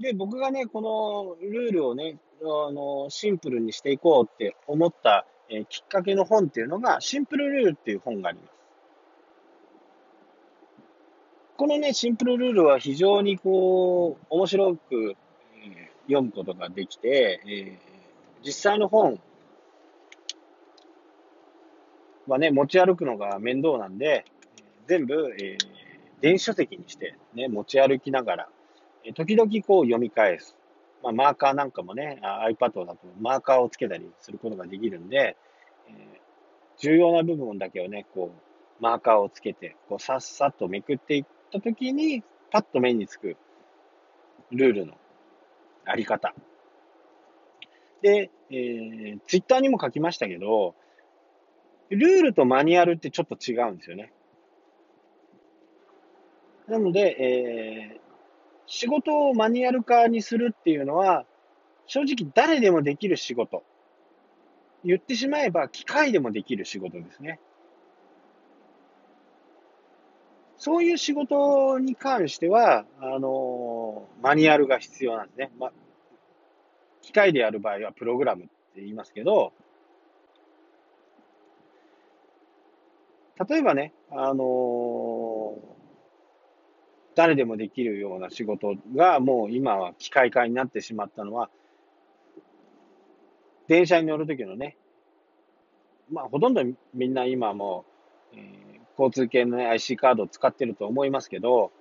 [0.00, 8.52] で、僕がね、このルールをね、あの、シンプルにしていこうって思った、えー、きっかけの本っていうのが、シンプルルールっていう本があります。
[11.56, 19.20] このね、シンプルルールは非常にこう、面白く、えー、読むことができて、えー、実際の本
[22.28, 24.24] はね、持ち歩くのが面倒なんで、
[24.86, 25.56] 全部、えー、
[26.20, 28.48] 電子書籍にして、ね、持ち歩きながら、
[29.14, 30.56] 時々こう読み返す。
[31.02, 35.36] まあ、マーカーなんかもね、iPad だとマーカーをつけたりすることができるんで、
[35.88, 35.94] えー、
[36.78, 43.36] 重要な部分だけをね、こう、マーカーをつけて、こう、さっさとめくっていったときに、パッと目につく
[44.50, 44.94] ルールの
[45.84, 46.34] あり方。
[48.02, 50.74] で、えー、ツイッターにも書きましたけど、
[51.90, 54.12] ルールとマニュアルってちょっと違うんですよね。
[56.68, 58.07] なので、えー、
[58.68, 61.24] 仕事をマニュアル化にするっていうのは、
[61.86, 63.64] 正直誰でもできる仕事。
[64.84, 67.40] 言ってしまえば機械でもできる仕事ですね。
[70.58, 75.50] そういう仕事に関しては、あのマニュアルが必要なんですね。
[75.58, 75.72] ま、
[77.00, 79.52] 機械でやる場合はプログラムって言いますけど、
[83.48, 85.37] 例えばね、あの
[87.18, 91.50] 誰でもできるような仕事がもう今は機械化になってしまったのは、
[93.66, 94.76] 電車に乗るときのね、
[96.12, 96.62] まあほとんど
[96.94, 97.84] みんな今も
[98.32, 101.72] う、えー、交通系の、IC カードを使ってると思いますけど、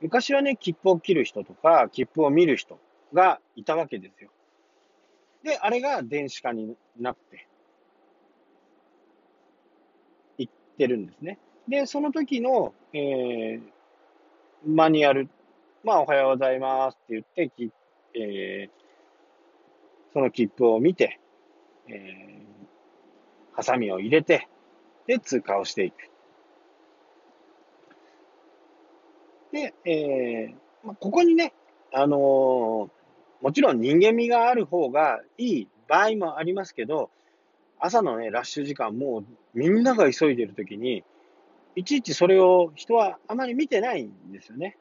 [0.00, 2.78] 昔はね、切符を切る人とか、切符を見る人
[3.12, 4.30] がいたわけですよ。
[5.42, 7.46] で、あれが電子化になって、
[10.38, 10.48] いっ
[10.78, 11.38] てるんですね。
[11.68, 13.73] で、その時の、えー、
[14.66, 15.28] マニュアル、
[15.82, 17.70] まあ、おはようございますって言って、き
[18.14, 18.70] えー、
[20.12, 21.20] その切符を見て、
[21.88, 24.48] えー、ハサミを入れて、
[25.06, 25.96] で、通過をしていく。
[29.52, 31.52] で、えー、まあ、ここにね、
[31.92, 32.20] あのー、
[33.42, 37.10] もちろん人間味がある方がいい場合もありますけど、
[37.78, 41.04] 朝のね、ラッシュ時間、もうみんなが急いでるときに、
[41.76, 44.76] いちいちそれを人はあまり見てないんですよね。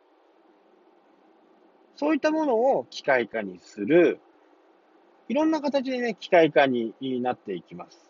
[1.96, 4.20] そういったものを機械化にする、
[5.30, 8.10] いろんな形でね、機械化になっていきます。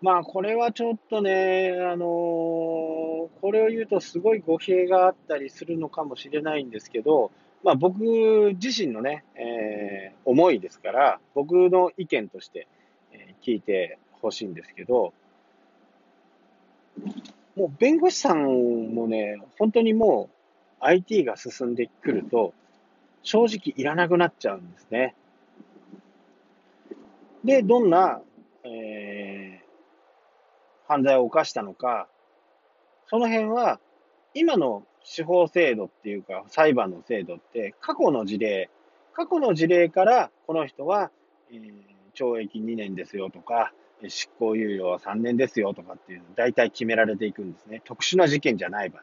[0.00, 7.32] まあ、これはちょっとね、あのー、これを言うとすごい語弊があったりするのかもしれないんですけど、
[7.64, 8.00] まあ僕
[8.60, 12.68] 自身のね、えー、思いですから、僕の意見として、
[13.42, 15.12] 聞いてほしいんですけど、
[17.58, 20.30] もう弁護士さんもね、本当にも
[20.80, 22.54] う IT が進んでくると、
[23.24, 25.16] 正直いらなくなっちゃうんですね。
[27.42, 28.20] で、どんな、
[28.62, 32.06] えー、犯罪を犯したのか、
[33.08, 33.80] その辺は、
[34.34, 38.70] 今の司法制度っていうか、裁判の制度って、過去の事例、
[39.14, 41.10] 過去の事例から、この人は、
[41.50, 41.72] えー、
[42.14, 43.72] 懲役2年ですよとか、
[44.06, 47.82] 執行猶予は3年ですよとかっていうの大体決められていくんですね。
[47.84, 49.02] 特殊な事件じゃない場合。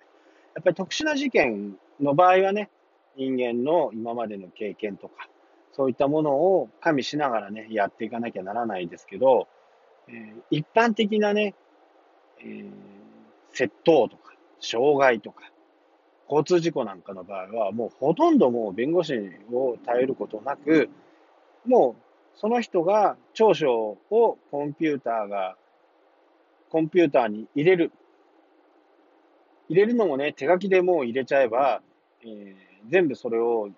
[0.55, 2.69] やっぱり特殊な事件の場合はね、
[3.17, 5.27] 人間の今までの経験とか、
[5.73, 9.47] そういったものを加味しながらね、やっていかなきゃならないですけど、
[10.07, 11.55] えー、一般的なね、
[12.39, 12.71] えー、
[13.53, 15.51] 窃盗とか、傷害とか、
[16.29, 19.13] 交通事故なんかの場合は、もうほとんどもう弁護士
[19.51, 20.89] を頼ることなく、
[21.65, 22.04] もう
[22.37, 25.55] その人が長所をコンピューターが、
[26.69, 27.91] コンピューターに入れる。
[29.69, 31.81] 入れるのもね、手書きでもう入れちゃえば、
[32.21, 32.55] えー、
[32.89, 33.69] 全部それを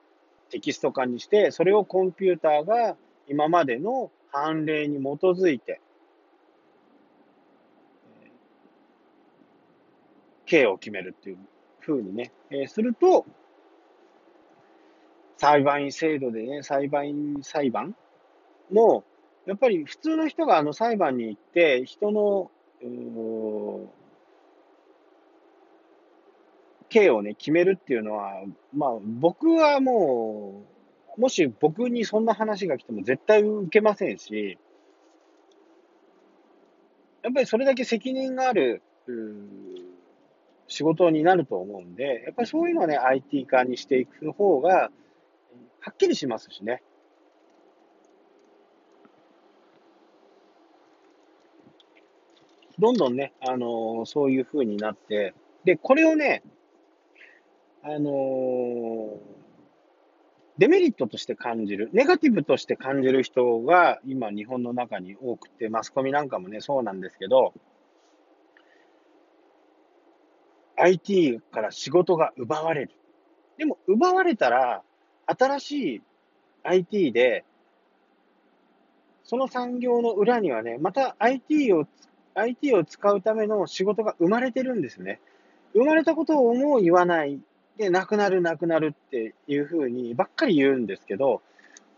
[0.50, 2.98] テキスト化にして、それをコンピューターが
[3.28, 5.80] 今までの判例に基づいて、
[10.46, 11.38] 刑を決めるっていう
[11.80, 13.26] ふうにね、えー、すると、
[15.38, 17.96] 裁判員制度でね、裁判員裁判
[18.72, 19.04] も、
[19.46, 22.52] やっぱり普通の人があの裁判に行って、人の、
[26.90, 28.44] 刑をね、決めるっていうのは、
[28.74, 30.66] まあ、僕はも
[31.18, 34.58] う、もし僕にそんな話が来ても絶対受けませんし、
[37.24, 38.82] やっぱりそれだけ責任がある、
[40.68, 44.92] 仕事になると思うんで、やっぱりそういうのはね、IT 化にしていく方が、
[45.80, 46.82] はっきりしますしね。
[52.80, 56.44] どんどんね、あのー、そういう風になって、で、これをね、
[57.84, 59.38] あのー、
[60.58, 67.54] デメリットとして感じる、ネガティブとして感じる人が今日本の中に多くて、マスコミなんかもね、そうなんですけど、
[70.78, 72.92] IT から仕事が奪われる。
[73.58, 74.84] でも、奪われたら、
[75.26, 76.02] 新しい
[76.64, 77.44] IT で、
[79.24, 81.86] その産業の裏にはね、また IT を
[82.38, 85.20] IT を使うための仕事が生まれてるんですね。
[85.74, 87.40] 生まれたことをもう言わない。
[87.78, 91.42] で、なくなる、なくなるっていうふうにばっかり言うんですけど、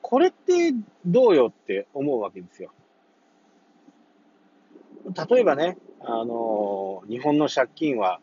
[0.01, 0.73] これって
[1.05, 2.71] どうよって思うわけですよ。
[5.29, 8.19] 例えばね、あの日本の借金は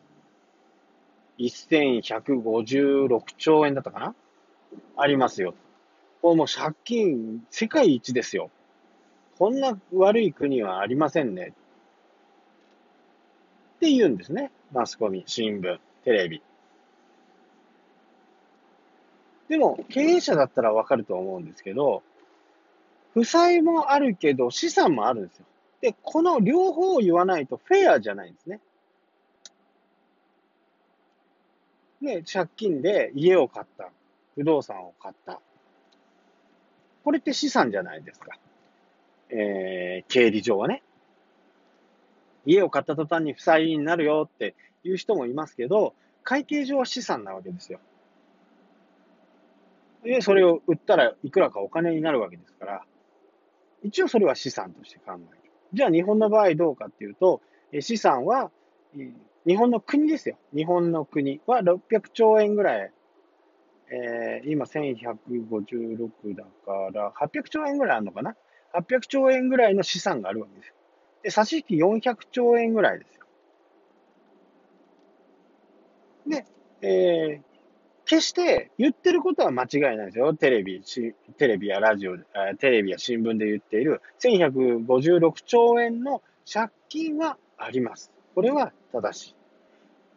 [1.39, 4.15] 1156兆円だったかな？
[4.95, 5.53] ありますよ。
[6.21, 8.49] これもう借金世界一ですよ。
[9.37, 11.53] こんな悪い国はありませんね。
[13.77, 14.51] って言うんですね。
[14.73, 16.41] マスコミ、新聞、テレビ。
[19.47, 22.01] でも、経営者だったらわかると思うんですけど、
[23.13, 25.45] 負債もあるけど、資産もあるんですよ。
[25.81, 28.59] で、この両方を言わないとフェアじゃないんですね。
[32.01, 33.91] で、借金で家を買った。
[34.35, 35.39] 不動産を買った。
[37.03, 38.37] これって資産じゃないですか。
[39.29, 40.83] えー、経理上はね。
[42.47, 45.93] 家を買った途端に負債になるよっていう人もいますけど、
[46.23, 47.79] 会計上は資産なわけですよ。
[50.03, 52.83] で、それを売ったらいくらかお金になるわけですから、
[53.83, 55.51] 一応それは資産として考える。
[55.73, 57.41] じゃあ日本の場合どうかっていうと、
[57.81, 58.49] 資産は、
[59.45, 60.37] 日本の国ですよ。
[60.55, 62.91] 日本の国は600兆円ぐらい、
[63.89, 68.35] えー、今1156だから、800兆円ぐらいあるのかな
[68.73, 70.73] ?800 兆円ぐらいの資産があるわけですよ。
[71.27, 73.25] で、差し引き400兆円ぐらいですよ。
[76.25, 76.45] で、
[76.81, 77.43] えー、
[78.05, 80.33] 決して言ってることは間違いないですよ。
[80.33, 80.81] テレビ、
[81.37, 82.17] テレビやラジオ、
[82.59, 88.13] テレビや新聞で言っている1156兆円の借金はあります。
[88.33, 89.35] これは正しい。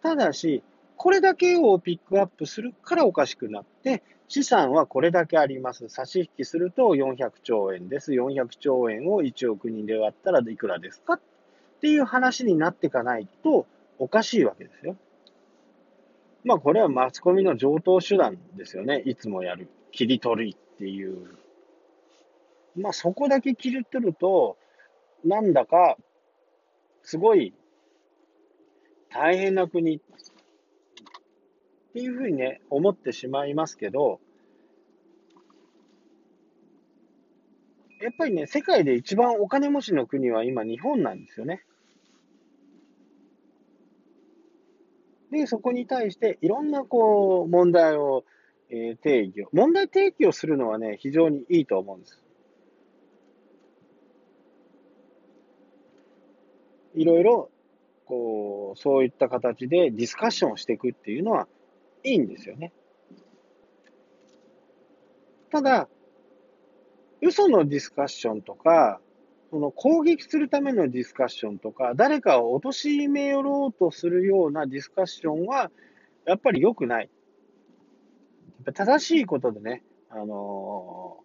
[0.04, 0.62] ただし、
[0.96, 5.89] これだけをピックアップするからおかしくなって、資産はこれだけあります。
[5.89, 8.12] 差し引きすると400兆円です。
[8.12, 11.20] 400兆円を1億人で割ったらいくらですかっ
[11.81, 13.66] ていう話になっていかないと
[13.99, 14.95] おかしいわけですよ。
[16.45, 19.03] まあこれはマスコミの上等手段ですよね。
[19.05, 19.68] いつもやる。
[19.91, 21.26] 切り取りっていう。
[22.76, 24.57] まあそこだけ切り取ると、
[25.24, 25.97] なんだか、
[27.03, 27.53] すごい
[29.09, 30.01] 大変な国
[31.91, 34.20] っていうふうにね、思ってしまいますけど、
[38.01, 41.64] やっぱりね、世界で一番お金持ちの国は今日本なんですよね。
[45.32, 48.24] で、そこに対していろんなこう問題を、
[48.70, 52.22] えー、定義を、問題提起をするのはね、非常にいいと思うんです。
[56.95, 57.51] いろいろ、
[58.07, 61.49] こう、そういった形でディスカッションをしていくっていうのは
[62.05, 62.72] いいんですよね。
[65.51, 65.88] ただ、
[67.20, 69.01] 嘘のディスカッションとか、
[69.51, 75.70] その攻撃するためのディスカッションとか、誰かを貶めよろうとするようなディスカッションは、
[76.24, 77.11] やっぱり良くない。
[78.74, 81.18] 正しいことでね、あの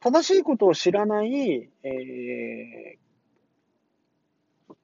[0.00, 4.74] ー、正しいことを知らない、えー、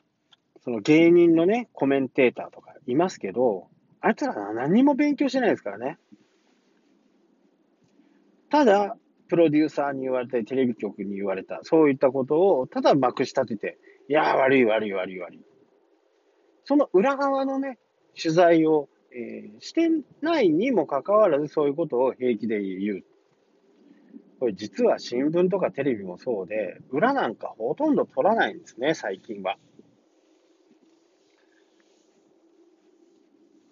[0.62, 3.68] その芸人のね、コメンテーターとかいますけど、
[4.04, 5.98] あいつら何も勉強してないですからね。
[8.50, 8.98] ただ、
[9.28, 13.78] プロデューサーに言われたり、テレビ局に言われた、そういったことをただまくし立てて、
[14.10, 15.40] いやー、悪い悪い悪い悪い。
[16.64, 17.78] その裏側のね、
[18.22, 19.88] 取材を、えー、して
[20.20, 23.04] ないにもかかわらず、そういうことを平気で言う。
[24.38, 29.56] これ実は新聞とかテレビもそうで、裏なんかほとんど取らないんですね、最近は。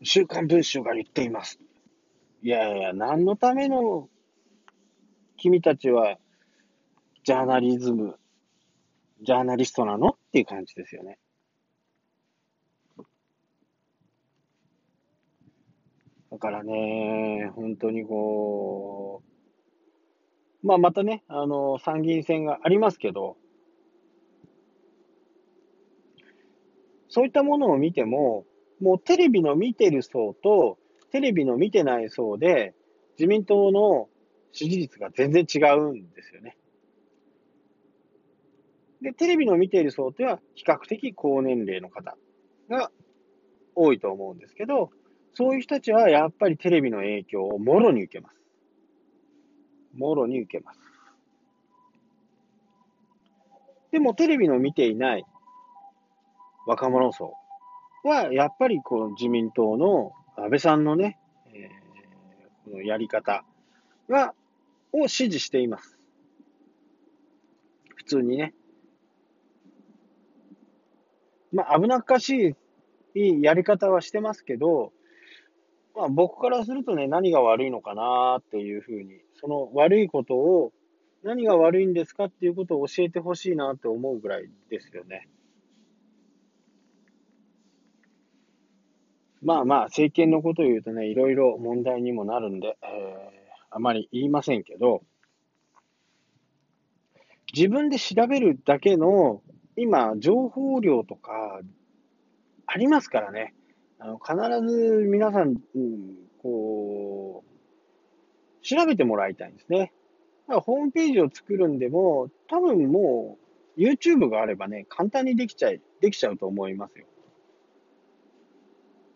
[0.03, 1.61] 週刊文春が言っています。
[2.43, 4.09] いやいや、何のための
[5.37, 6.19] 君たちは
[7.25, 8.19] ジャーナリズム、
[9.23, 11.19] ジャーナリストなのっていう感じですよね。
[16.33, 19.23] だからね、本当にこ
[20.65, 23.37] う、まあまたね、あの、参議院選がありますけど、
[27.09, 28.47] そういったものを見ても、
[28.83, 30.77] もうテレビの見てる層と、
[31.13, 32.75] テレビの見てない層で、
[33.17, 34.09] 自民党の
[34.51, 36.57] 支持率が全然違うんですよね。
[39.01, 42.17] で、テレビの見ている層っては、比較的高年齢の方
[42.69, 42.91] が
[43.77, 44.91] 多いと思うんですけど、
[45.35, 48.37] そういう人たちはやっぱりテレビの影響をもろに受けます。
[49.95, 50.81] もろに受けます。
[53.93, 55.25] でもテレビの見ていない
[56.67, 57.35] 若者層
[58.03, 61.19] は、やっぱりこの自民党の安倍さんのね、
[61.53, 63.45] えー、このやり方
[64.09, 64.35] は、
[64.93, 65.99] を支持しています。
[67.97, 68.55] 普通にね。
[71.53, 72.57] まあ、危なっかし
[73.15, 74.93] いやり方はしてますけど、
[75.95, 80.73] まあ、僕からするとね、何が悪いのかなっていうふうに、その悪いことを、
[81.23, 85.29] 何が悪いんですかっていうことを教えてほしいなって思うぐらいですよね。
[89.43, 95.03] まあまあ、政権のことを言うとね、いろいろ問題にもなるんで、えー、あまり言いませんけど、
[97.53, 99.43] 自分で調べるだけの、
[99.77, 101.61] 今、情報量とか、
[102.67, 103.55] ありますからね。
[103.99, 104.35] あの必
[104.67, 109.93] ず皆さん、うん、こう、調べてもらいたいんですね。
[110.49, 113.39] だからホームページを作るんでも、多分も
[113.77, 117.07] う YouTube があればね、簡単にできちゃい、できちゃうと思いますよ。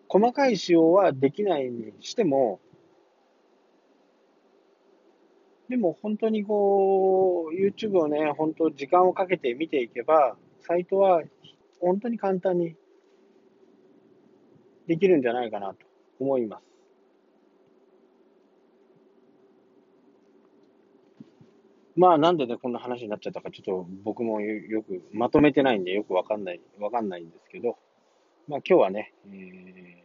[0.09, 2.61] 細かい仕様はできないにしても、
[5.69, 11.23] でも本当にこう、YouTube をね、本当時間をかけて見ていけば、サイトは
[11.81, 12.77] 本当に簡単に
[14.87, 15.87] できるんじゃないかなと
[16.21, 16.67] 思います。
[21.97, 27.79] まあなんでね、こんな話になっちゃったか、ちょっと僕もよくまとめてないんでよくわかんない、わかんないんですけど、
[28.49, 30.05] まあ今日はね、え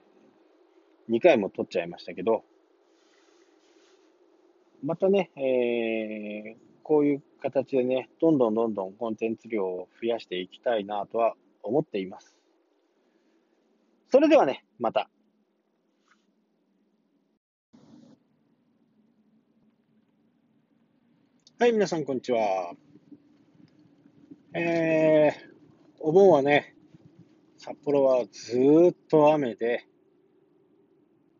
[1.09, 2.43] ー、2回も撮っちゃいましたけど、
[4.83, 12.35] またね、えー、こういう形でね、どんどんどんどんコンテンツ量を増やしていきたいなとは思っています。
[14.09, 15.07] それではね、また。
[21.59, 22.73] はい、皆さん、こんにちは。
[24.55, 25.33] えー、
[25.99, 26.75] お盆はね、
[27.63, 28.57] 札幌はず
[28.89, 29.85] っと雨で、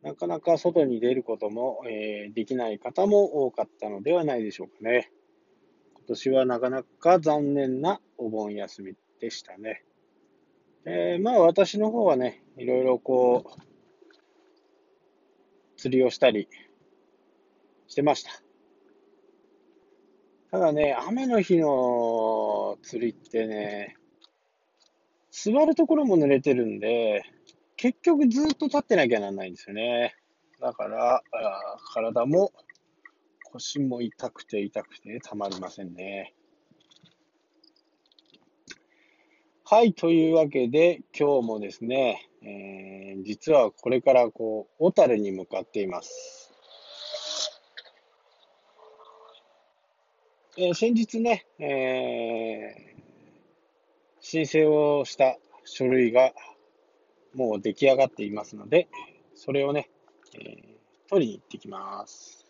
[0.04, 5.12] なかなか外に出ることも、えー、できない方も多かったのではないでしょうかね。
[5.96, 9.84] 今年はなかなか残念なお盆休みでしたね。
[10.86, 13.62] えー、まあ私の方はね、いろいろこう、
[15.76, 16.48] 釣りをしたり
[17.88, 18.32] してました。
[20.52, 23.96] ただね、雨の日の釣りってね、
[25.32, 27.24] 座るところも濡れてるんで、
[27.78, 30.16] 結局ずっと立ってなきゃならないんですよね。
[30.60, 31.24] だから、
[31.94, 32.52] 体も
[33.52, 36.36] 腰も痛くて痛くてたまりませんね。
[39.64, 46.52] はい、というわけで、今日もですね、えー、実はこれからこう、小樽に向かっています。
[50.58, 53.01] えー、先日ね、えー、
[54.32, 56.32] 申請をした書類が
[57.34, 58.88] もう出来上がっていますので、
[59.36, 59.90] それをね、
[60.36, 62.46] えー、取りに行ってきます。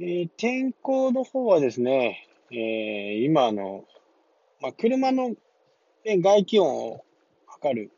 [0.00, 3.84] えー、天候の方はですね、えー、今の
[4.60, 5.36] まあ、車の、ね、
[6.18, 7.04] 外気温を
[7.46, 7.92] 測る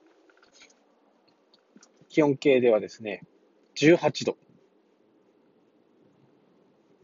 [2.11, 3.23] 気温計ではですね、
[3.77, 4.37] 18度。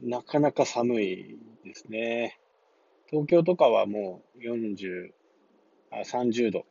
[0.02, 2.38] なかなか寒いですね。
[3.10, 5.10] 東京とかはもう40、
[5.90, 6.66] あ30度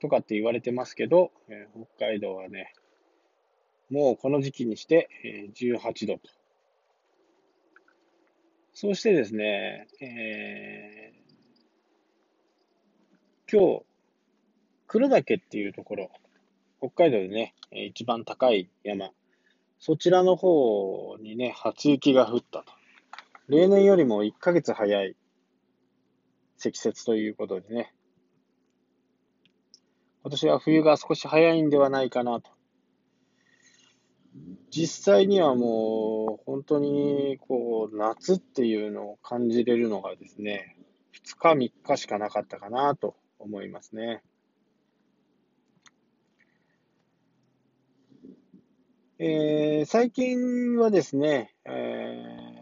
[0.00, 2.72] とかって言われてますけど、えー、北海道はね、
[3.90, 6.20] もうこの時期にして、えー、18度と。
[8.72, 10.94] そうしてですね、えー
[13.56, 13.82] 今日、
[14.88, 16.10] 黒岳っていうところ、
[16.80, 19.10] 北海道でね、一番高い山、
[19.78, 22.72] そちらの方にね、初雪が降ったと。
[23.48, 25.14] 例年よりも1ヶ月早い
[26.64, 27.92] 積雪ということでね、
[30.22, 32.50] 今年は冬が少し早いんではないかなと。
[34.70, 40.78] 実際にはもう本当にこう夏っていうのを感じれるのがですね、
[41.26, 44.22] 2日3日しかなかったかなと思いますね。
[49.18, 52.53] えー、最近はですね、えー、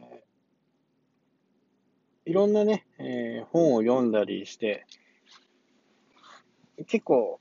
[2.25, 4.87] いろんなね、えー、本を読んだりして、
[6.87, 7.41] 結構、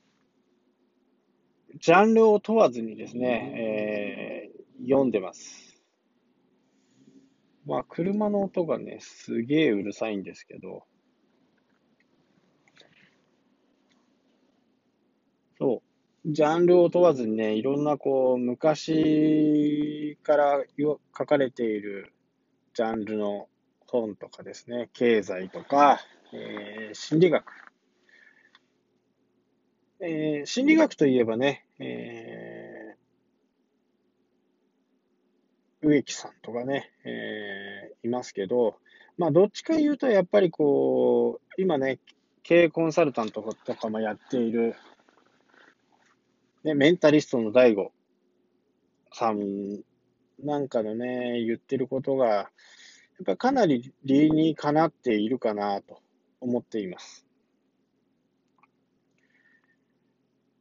[1.80, 5.80] ジャンルを問わずにですね、えー、読んでます。
[7.64, 10.84] まあ、車の音がね、すげえうるさいんですけど、
[15.58, 15.82] そ
[16.24, 16.32] う。
[16.32, 22.12] ジャンルを問わずにね、いろんなこう、昔から書かれている
[22.74, 23.48] ジャンルの
[23.92, 26.00] 本とかですね、経済とか、
[26.32, 27.44] えー、心理学。
[30.00, 38.78] えー、心理学といえばね、えー、植木さんとかね、えー、いますけど、
[39.16, 42.00] まあ、どっちか言うと、やっぱりこう、今ね、
[42.42, 44.74] 経営コンサルタントとかもやっている
[46.64, 47.90] ね、メンタリストの DAIGO
[49.12, 49.80] さん
[50.42, 52.50] なんかのね、言ってることが、
[53.24, 56.00] やっぱかなり理にかなっているかなと
[56.40, 57.24] 思っています。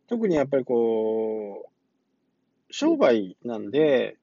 [0.07, 4.17] 特にやっぱりこう、商売なんで、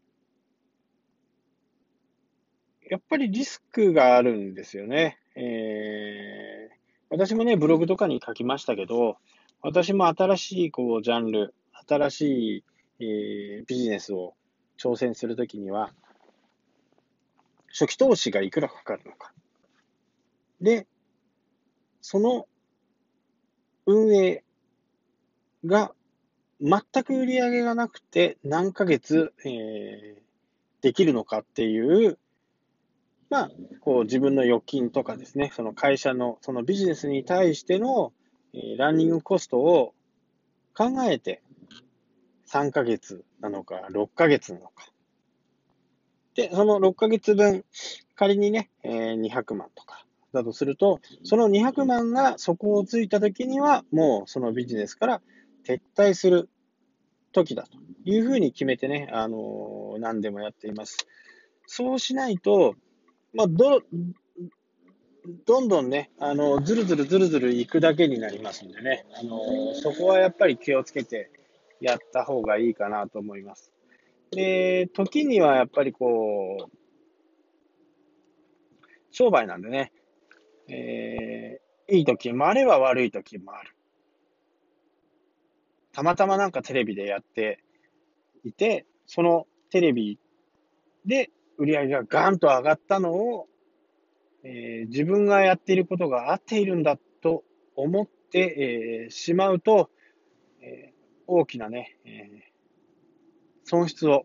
[2.88, 5.18] やっぱりリスクがあるんですよね。
[5.34, 6.76] えー、
[7.10, 9.16] 私もね、ブログとかに書きましたけど、
[9.62, 11.54] 私も新しいこうジャンル、
[11.88, 12.22] 新し
[12.58, 12.64] い、
[13.00, 14.34] えー、ビジネスを
[14.80, 15.92] 挑戦するときには、
[17.72, 19.32] 初期投資がいくらかかるのか。
[20.60, 20.86] で、
[22.00, 22.46] その
[23.86, 24.44] 運営
[25.64, 25.92] が
[26.60, 30.22] 全く売り上げがなくて何ヶ月、えー、
[30.82, 32.18] できるのかっていう、
[33.30, 33.50] まあ、
[33.80, 38.12] こう自分の預金とかですね、その会社の、そのビジネスに対しての、
[38.54, 39.94] えー、ランニングコストを
[40.74, 41.42] 考えて、
[42.50, 44.90] 3ヶ月なのか、6ヶ月なのか。
[46.38, 47.64] で、その6ヶ月分、
[48.14, 55.20] 仮にね、えー、200万とかだとすると、その200万が底をついた時には、もうそのビジネスから
[55.66, 56.48] 撤退する
[57.32, 57.70] 時だと
[58.04, 61.08] いうふうに決めてね、あのー、何でもやっています。
[61.66, 62.76] そうしないと、
[63.34, 63.82] まあ、ど、
[65.44, 71.32] どんどんね、あの、ずるずるずるずる行くだけになりますんでね、あの、そこはやっぱり気をつけて
[71.80, 73.72] やった方がいいかなと思います。
[74.30, 76.78] で、時にはやっぱりこう、
[79.10, 79.92] 商売なんでね、
[80.68, 83.74] えー、いい時もあれば悪い時もある。
[85.92, 87.64] たまたまなんかテレビでやって
[88.44, 90.18] いて、そのテレビ
[91.06, 93.48] で売り上げがガンと上がったのを、
[94.44, 97.42] えー、自分がやっていることが合っているんだと
[97.74, 99.90] 思って、えー、しまうと、
[100.60, 102.47] えー、大きなね、え
[103.68, 104.24] 損失を、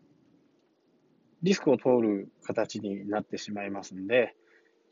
[1.42, 4.34] リスクを通る形になってしまいますんで、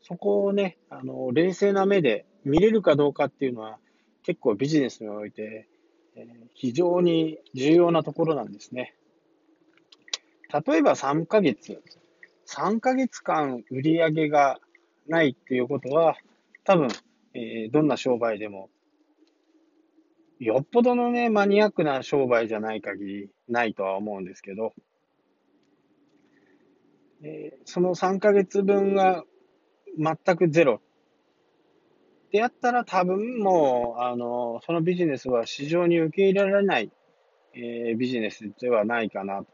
[0.01, 3.79] そこをね、あの、冷静な目で見れるかどうかっていうのは、
[4.23, 5.67] 結構ビジネスにおいて
[6.15, 8.93] え非常に重要なところなんですね。
[10.67, 11.81] 例えば3ヶ月、
[12.47, 14.59] 3ヶ月間売り上げが
[15.07, 16.15] ないっていうことは、
[16.63, 16.89] 多分、
[17.33, 18.69] えー、どんな商売でも、
[20.43, 24.73] よっぽどのね、マニアックな商売じゃない限りないとは思うんですけど、
[27.23, 29.23] えー、その3ヶ月分が
[29.97, 30.81] 全くゼロ。
[32.31, 36.91] でやったら多分もう、あの、そのビジネスは市場に受け入れられない、
[37.53, 39.47] えー、ビジネスではないかなと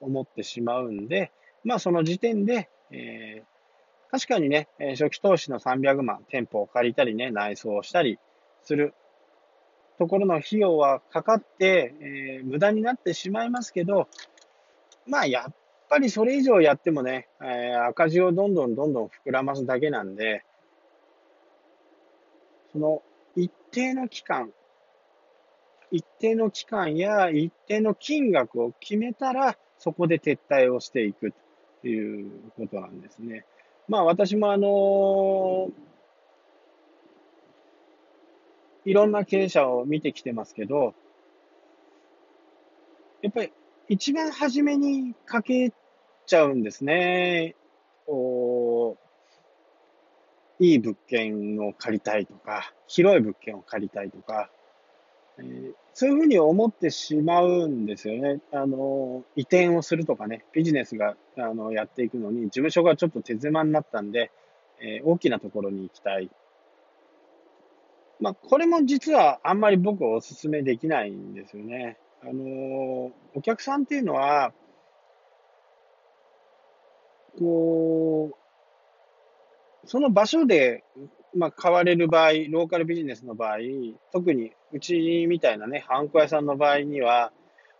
[0.00, 1.32] 思ってしまうんで、
[1.64, 4.68] まあその時点で、えー、確かにね、
[4.98, 8.18] 初期投資の300万、店舗を借りたりね、内装をしたり
[8.64, 8.92] する
[10.00, 14.08] ところの費用はかかって、えー、無駄になってしまいますけど、
[15.06, 15.54] まあやっ
[15.90, 20.42] ぱりそれ以上やってもね、えー、赤字をどんどんどんどん膨らますだけなんで、
[22.72, 23.02] その
[23.36, 24.50] 一定の期間、
[25.90, 31.34] 一定の期間や一定の金額を決めたら、そこで撤退をしていく
[31.82, 33.44] ということなんですね。
[33.86, 35.68] まあ私もあの
[38.84, 40.94] いろんな経営者を見てきてますけど、
[43.22, 43.52] やっぱり
[43.88, 45.72] 一番初めにかけ
[46.26, 47.54] ちゃうんですね。
[48.06, 48.96] こ
[50.60, 54.50] ういい物件を借りたいとか、広い物件を借りたいとか、
[55.38, 58.40] えー、そういうふうに思ってしまうんですよね。
[58.52, 64.30] あの、移転をするとかね、ビジネスがあのやっていくのに、事務所がちょっと手狭になったんで、
[64.80, 66.30] えー、大きなところに行きたい。
[68.20, 71.98] まあ、これも実はあんまり僕はお勧めできないんですよね。
[72.22, 74.52] あの、お客さんっていうのは、
[77.38, 80.84] こう、その場所で、
[81.34, 83.58] まあ、買われる場合、ローカルビジネスの場合、
[84.12, 87.32] 特にうちみたいなね、ハンコ屋さんの場合には、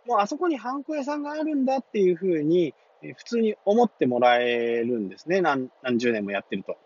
[0.07, 2.73] もうあそこにハンコ屋さんがあるんだっていうふうに、
[3.17, 5.41] 普通に思ってもらえるんですね。
[5.41, 6.77] 何何十年もやってると。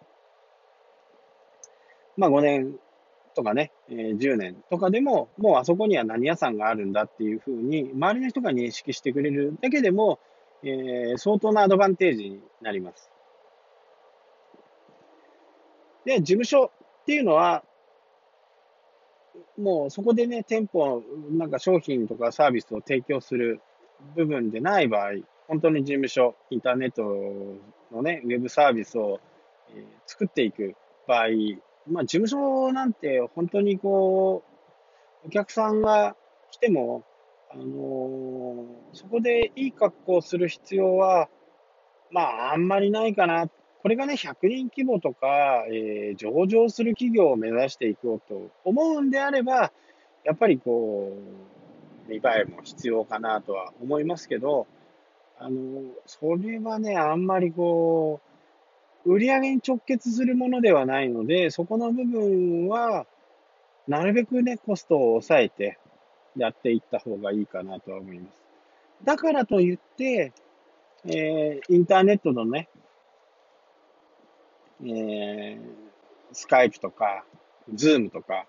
[2.18, 2.80] まあ5年
[3.36, 10.20] とかね、10年とかでも、もうあそこには何屋さんがあるんだっていうふうに、周りの人が認識してくれるだけでも、
[10.64, 13.12] えー、相当なアドバンテージになります。
[16.06, 16.72] で、事務所
[17.02, 17.64] っていうのは、
[19.58, 23.62] もうそこでね、店舗、なんか商品とかサービスを提供する
[24.16, 25.12] 部分でない場合、
[25.48, 27.04] 本当に事務所、インターネット
[27.94, 29.20] のね、ウェブサービスを、
[29.76, 30.76] えー、作っていく
[31.08, 31.28] 場合、
[31.88, 34.44] まあ事務所なんて本当にこ
[35.24, 36.16] う、お客さんが
[36.52, 37.04] 来ても、
[37.52, 41.30] あのー、そこでいい格好をする必要は、
[42.12, 43.50] まああんまりないかな。
[43.82, 49.72] これがね、100人規模とか、えー、上場する企業を目指していこうと思うんであれば、
[50.24, 51.14] やっぱりこ
[52.08, 54.66] う、見栄えも必要かなとは思いますけど、
[55.38, 58.25] あの、それはね、あんまりこう、
[59.06, 63.06] 売り上げに直結するものではないので、そこの部分は、
[63.88, 65.78] なるべくね、コストを抑えて
[66.36, 68.42] やっていった方がいいかなとは思います。
[69.04, 70.34] だからといって、
[71.06, 72.68] えー、インターネットのね、
[74.82, 75.60] えー、
[76.34, 77.26] Skype とか、
[77.74, 78.48] Zoom とか、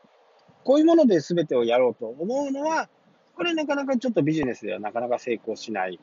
[0.64, 2.88] こういうもので全てをやろうと思うのは、
[3.36, 6.00] これなかなかちょっとビジネスではなかなか成功しない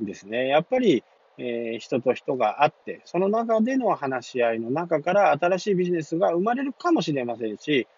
[0.00, 0.48] ですね。
[0.48, 1.04] やっぱり、
[1.38, 7.88] えー、人と人が会って、その中での話し合いの中から新しいビジネスが生まれるかもしれませんし、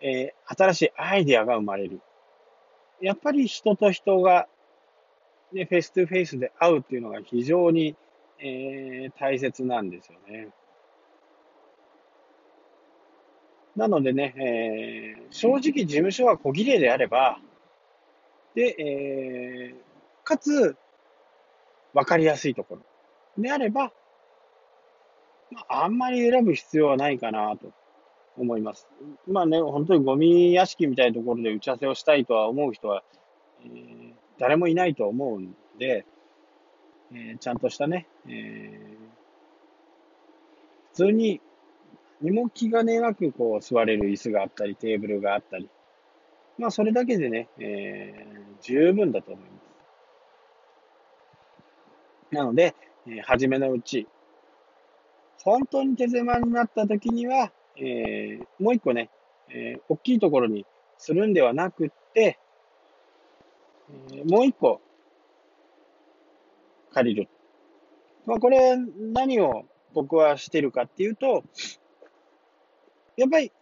[0.00, 2.00] えー、新しいアイデアが生まれる。
[3.00, 4.48] やっぱり人と人が、
[5.52, 7.96] ね、 face to face で会うっていうのが非常に、
[8.38, 10.48] えー、大切なんですよね。
[13.76, 17.38] なのでね、えー、正直事務所は小綺麗であれば、
[18.54, 19.76] で、えー、
[20.24, 20.76] かつ、
[21.94, 22.82] わかりやすいところ
[23.38, 23.92] であれば、
[25.50, 27.72] まあ、あんまり選ぶ必要はないかなと
[28.36, 28.88] 思います。
[29.26, 33.02] まあね、本当にゴミ屋敷みたいなところで打ち合わせをしたいとは思う人は、
[33.64, 36.06] えー、誰もいないと思うんで、
[37.12, 39.08] えー、ちゃんとしたね、えー、
[40.92, 41.40] 普通に
[42.20, 45.68] にも気兼ねなくこう座れる椅子があったり、テーブルがあったり、
[46.58, 49.49] まあそれだけでね、えー、十分だと思います。
[52.30, 52.74] なので、
[53.06, 54.06] えー、初めのうち、
[55.42, 59.10] 本当に手狭になった時には、えー、もう一個ね、
[59.48, 60.66] えー、大きいところに
[60.98, 62.38] するんではなくって、
[64.12, 64.80] え、もう一個
[66.92, 67.28] 借りる。
[68.26, 69.64] まあ、これ何を
[69.94, 71.42] 僕はしてるかっていうと、
[73.16, 73.52] やっぱり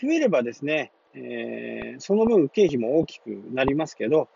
[0.00, 4.28] 増えればですね、えー、その分経費も大きくなりますけど、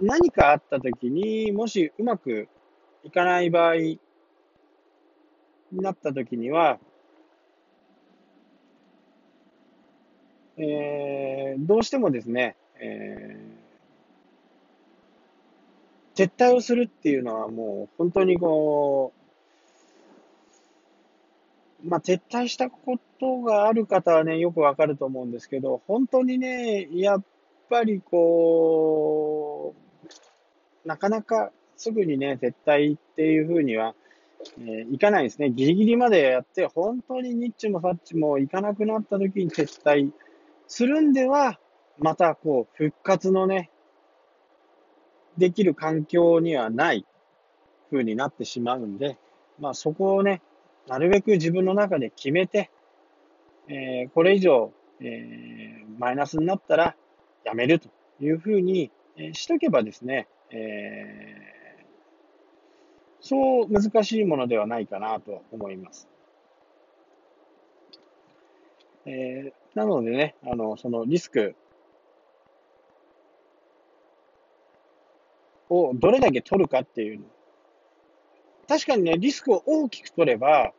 [0.00, 2.48] 何かあった時に、もしうまく
[3.04, 3.98] いかない場合に
[5.72, 6.78] なった時には、
[10.56, 19.12] えー、どうしてもですね、えー、撤退をするっていうのはもう本当にこ
[21.84, 27.24] う、まあ、撤退したことがある方はね、よくわかると思うんですけど、本当にね、やっ
[27.72, 29.74] ぱりこ
[30.84, 33.94] う、なかなかすぐにね、撤退っていうふうには、
[34.58, 35.50] えー、いかないですね。
[35.50, 40.10] ギリギリまでやって、本当にニッチもサッチもいかなくなった時に撤退
[40.68, 41.58] するんでは、
[41.98, 43.70] またこう、復活のね、
[45.38, 47.06] できる環境にはない
[47.90, 49.16] 風になってしまうんで、
[49.58, 50.42] まあそこをね、
[50.88, 52.70] なるべく自分の中で決めて、
[53.68, 56.96] えー、これ以上、えー、マイナスになったら
[57.44, 57.88] やめると
[58.20, 58.90] いうふうに、
[59.32, 61.84] しとけばですね、えー、
[63.20, 66.08] そう難しいものではないかなと思います。
[69.04, 71.54] えー、なのでね、あの、そのリスク
[75.68, 77.24] をどれだけ取るかっていう
[78.68, 80.72] 確かにね、リスクを大きく取れば、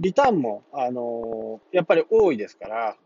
[0.00, 2.96] リターンも、あのー、やっぱり多いですから、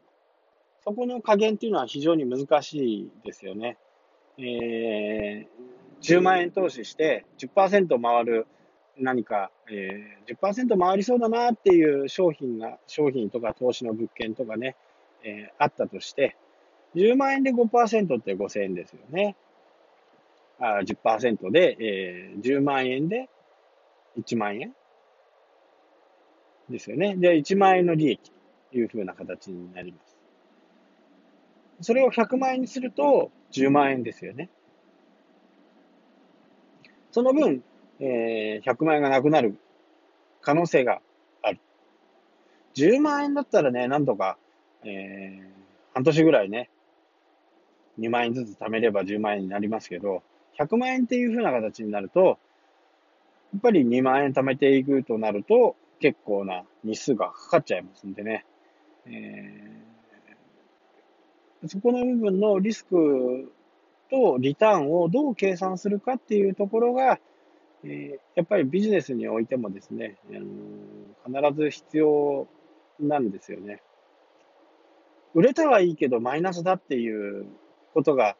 [0.85, 3.79] そこの加減っていうのは非常に難しいですよね。
[4.39, 5.47] えー、
[6.01, 8.47] 10万円投資して10%回る
[8.99, 14.77] 何か、えー、10%回りそうだなっていう商品が、商品とか投資の物件とかね、
[15.25, 16.37] えー、あったとして、
[16.95, 19.37] 10万円で5%って5000円ですよね。
[20.59, 23.29] あ10%で、えー、10万円で
[24.19, 24.75] 1万円
[26.69, 27.17] ですよね。
[27.17, 28.31] で、1万円の利益
[28.71, 30.12] というふうな形になります。
[31.83, 34.49] それを100万円にすると10万円ですよね。
[37.11, 37.63] その分、
[38.01, 39.59] えー、100万円がなくなる
[40.41, 41.01] 可能性が
[41.43, 41.59] ある。
[42.75, 44.39] 10万円だったらね、なんとか、
[44.85, 45.43] えー、
[45.93, 46.71] 半年ぐらいね、
[47.99, 50.23] 2万円ずつ貯めれば10万円になりますけど、
[50.59, 52.39] 100万円っていう風な形になると、
[53.53, 58.45] やっぱり2万円貯めていくとなると、結構な日数がかかっちゃいますんでね。
[59.07, 59.92] えー、
[61.67, 63.53] そこの部分のリスク
[64.11, 67.19] とリターンをどう計算するかっていうところが、
[67.85, 70.17] えー、やっぱりビジネスにおいてもですね、
[71.27, 72.49] あの必ず必要
[73.01, 73.83] なんですよね。
[75.35, 77.47] 売れたはいいけどマイナスだっていう
[77.95, 78.37] ことが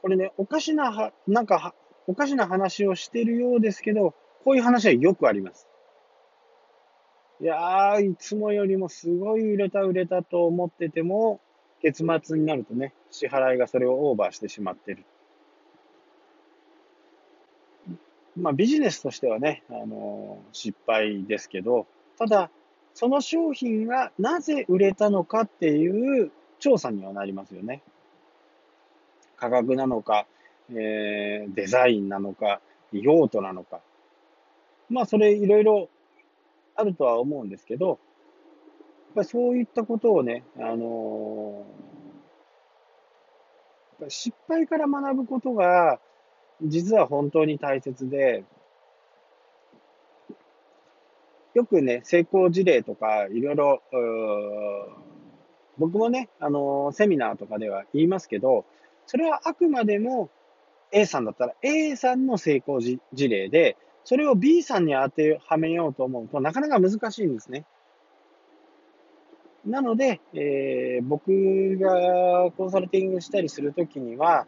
[0.00, 1.74] これね、おかしな、なんか
[2.06, 4.14] おかしな話をしてるようですけど、
[4.44, 5.68] こういう話はよくあります。
[7.42, 11.40] いやー、いつもよりもすごい売れた売れたと思ってても、
[11.82, 15.04] 月末になるとね、支払いがそれをオーバーしてしまってる。
[18.36, 21.86] まあビジネスとしてはね、あの、失敗ですけど、
[22.18, 22.50] ただ、
[22.94, 27.82] その商品がなぜ売れたのかっていう調査にはなりますよね。
[29.36, 30.26] 価格なのか、
[30.70, 32.60] えー、デザインなのか、
[32.92, 33.80] 用途なのか。
[34.88, 35.88] まあ、それいろいろ
[36.74, 37.98] あるとは思うんですけど、
[39.10, 45.98] やっぱりそういったことをね、あのー、失敗から学ぶことが、
[46.62, 48.44] 実は本当に大切で、
[51.54, 53.82] よくね、成功事例とか、いろいろ、
[55.76, 58.64] 僕もね、あのー、セミナーとかでは言いますけど、
[59.06, 60.30] それはあくまでも
[60.92, 67.64] A さんだったら A さんの成功事例で、それを B さんに当てはめようと思うとなかなか難しいんですね。
[69.64, 74.46] なので、えー、僕がコンサルティングしたりするときには、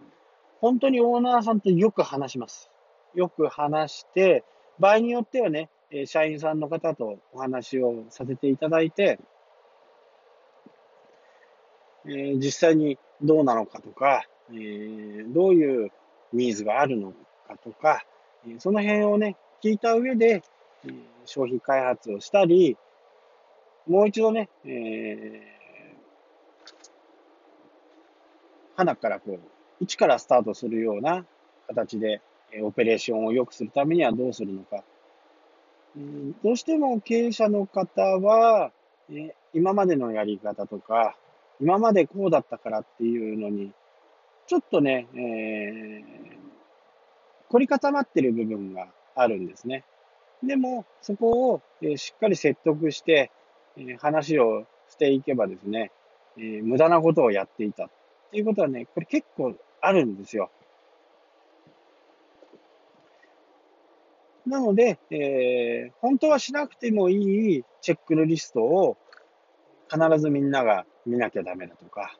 [0.60, 2.70] 本当にオーナーさんとよく話します。
[3.14, 4.44] よく話して、
[4.78, 5.68] 場合によってはね、
[6.06, 9.18] 社員さんの方とお話をさせていただいて、
[12.06, 15.90] えー、実際にどうなのかとか、えー、どういう
[16.32, 17.12] ニーズがあるの
[17.46, 18.04] かとか、
[18.58, 20.42] その辺をね、聞いた上で、
[21.24, 22.76] 商品開発をしたり、
[23.86, 24.72] もう一度ね、えー、
[28.76, 29.40] 花からこう、
[29.80, 31.26] 一からスタートするような
[31.68, 32.20] 形で、
[32.62, 34.84] オペレーションを良くするためにはどうするのか。
[36.42, 38.72] どうしても経営者の方は、
[39.52, 41.16] 今までのやり方とか、
[41.60, 43.72] 今までこうだったからっていうのに、
[44.46, 46.02] ちょっとね、えー、
[47.48, 49.84] 凝り固まってる部分があるんですね。
[50.42, 53.30] でも、そこを、えしっかり説得して、
[53.76, 55.90] え話をしていけばですね、
[56.38, 57.90] え無駄なことをやっていたっ
[58.30, 60.50] ていうことはね、これ結構あるんですよ。
[64.46, 68.96] なので、えー、本当はしなくてもいいチェックのリストを
[69.88, 72.18] 必ずみんなが見なきゃダメだとか、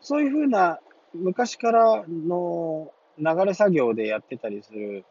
[0.00, 0.80] そういうふうな
[1.14, 5.04] 昔からの流れ作業でやってたりする、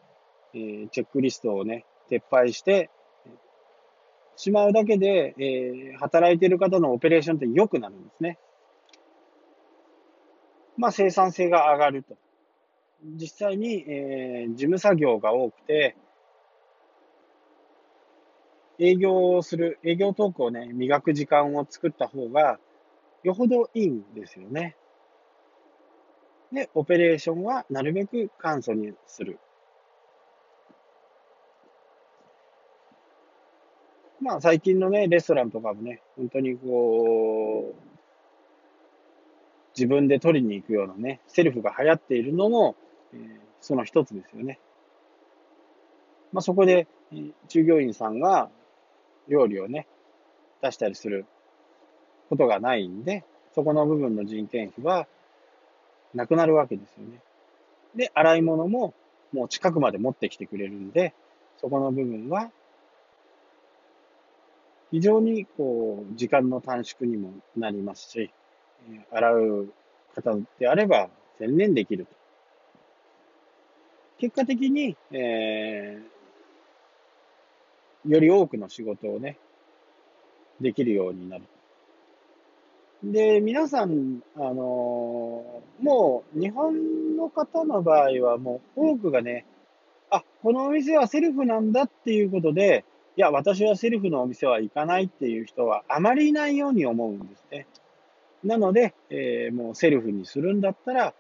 [0.53, 2.89] えー、チェックリストをね、撤廃して
[4.38, 8.38] しまうだけで、えー、働いている方のオペレーションって良くなるんですね。
[10.78, 12.16] まあ、生産性が上がると。
[13.04, 15.96] 実際に、えー、事務作業が多くて、
[18.80, 22.60] 営業をする、営業トークをね、磨く時間を作った方が、
[23.24, 24.76] よほどいいんですよね。
[26.52, 29.40] で、オペレーションはなるべく簡素にする。
[34.28, 37.82] まあ最近のね、レストランとかもね、本当にこう、
[39.73, 42.75] 自分で取りに行くようなね、セルフが流行っているのも、
[43.13, 44.59] えー、その一つですよね。
[46.34, 46.88] まあそこで、
[47.47, 48.49] 従業員さんが
[49.30, 49.88] 料理をね、
[50.61, 51.25] 出したりする
[52.30, 53.23] ことがないんで、
[53.55, 55.07] そこの部分の人件費は
[56.13, 57.21] なくなるわけですよね。
[57.95, 58.93] で、洗い物も
[59.32, 61.13] もう近くまで持ってきてくれるんで、
[61.61, 62.51] そこの部分は
[64.92, 68.32] 非常にこう、時間の短縮にもなりますし、
[69.12, 69.74] 洗う
[70.16, 71.10] 方であれば
[71.40, 72.12] 専念できると。
[74.20, 79.38] 結果的に、えー、より多くの仕事をね、
[80.60, 81.44] できるようになる。
[83.04, 89.46] で、皆さん、あのー、もう日本の方の場合はもう多くがね、
[90.10, 92.86] あ、このお店はセルフなんだっていうことで、
[93.18, 97.65] いや、私はセルフのお店は行かないっていう人はあまりいないように思うんですね。
[98.43, 101.15] なので、えー、もうセルフにするんだったら、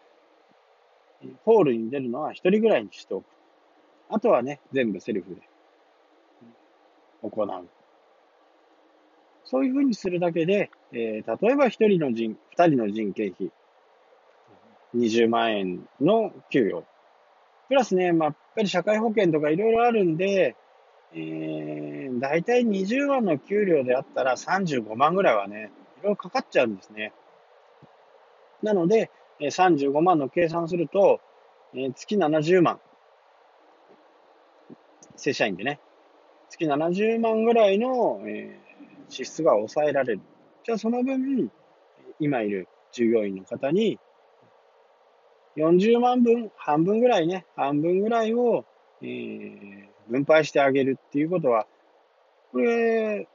[1.43, 3.25] ホールに出るのは一人ぐらいにしておく。
[4.09, 5.41] あとはね、全部セルフで
[7.23, 7.67] 行う。
[9.43, 13.51] そういうふうにするだけで、えー、例えば一人の人、二人の人件費、
[14.95, 16.85] 20万円の給与。
[17.69, 20.55] プラスね、まあ、やっぱり社会保険とかいろいろあるんで、
[21.13, 27.13] えー、大体20万の給料であったら35万ぐらいはね、いろいろかかっちゃうんですね。
[28.61, 31.21] なので、35万の計算すると、
[31.73, 32.79] え、月70万。
[35.15, 35.79] 正社員でね。
[36.49, 38.67] 月70万ぐらいの、えー
[39.09, 40.21] 支出が抑えられる。
[40.63, 41.51] じゃあその分、
[42.19, 43.99] 今いる従業員の方に、
[45.55, 48.65] 40万分、半分ぐらいね、半分ぐらいを、
[49.01, 51.67] えー、分配してあげるっていうことは、
[52.51, 53.27] これ、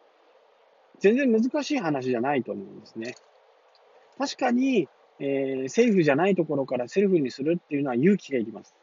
[0.98, 3.14] 全然難しい話じゃないと思うんですね。
[4.18, 8.74] 確かに、えー、セーフじゃないところからセルフにするっていうのは勇気がいります。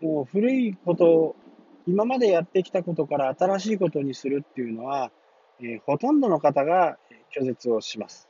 [0.00, 1.36] もう古いこと、
[1.86, 5.10] 今までやってきたことから新しいことにするっていうのは、
[5.60, 6.98] えー、ほとんどの方が
[7.34, 8.28] 拒絶をします。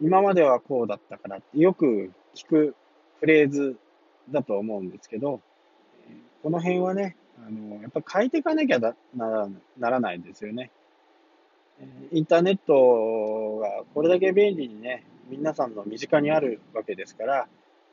[0.00, 2.76] 今まではこうだったからってよく聞く
[3.20, 3.78] フレーズ
[4.30, 5.40] だと思うんですけど、
[6.42, 10.70] この辺はね、あの、やっぱ変えていかなきゃなならないですよね。
[12.12, 17.48] インターネットがこれだけ便利にね、皆さんの身近にあるわけですから、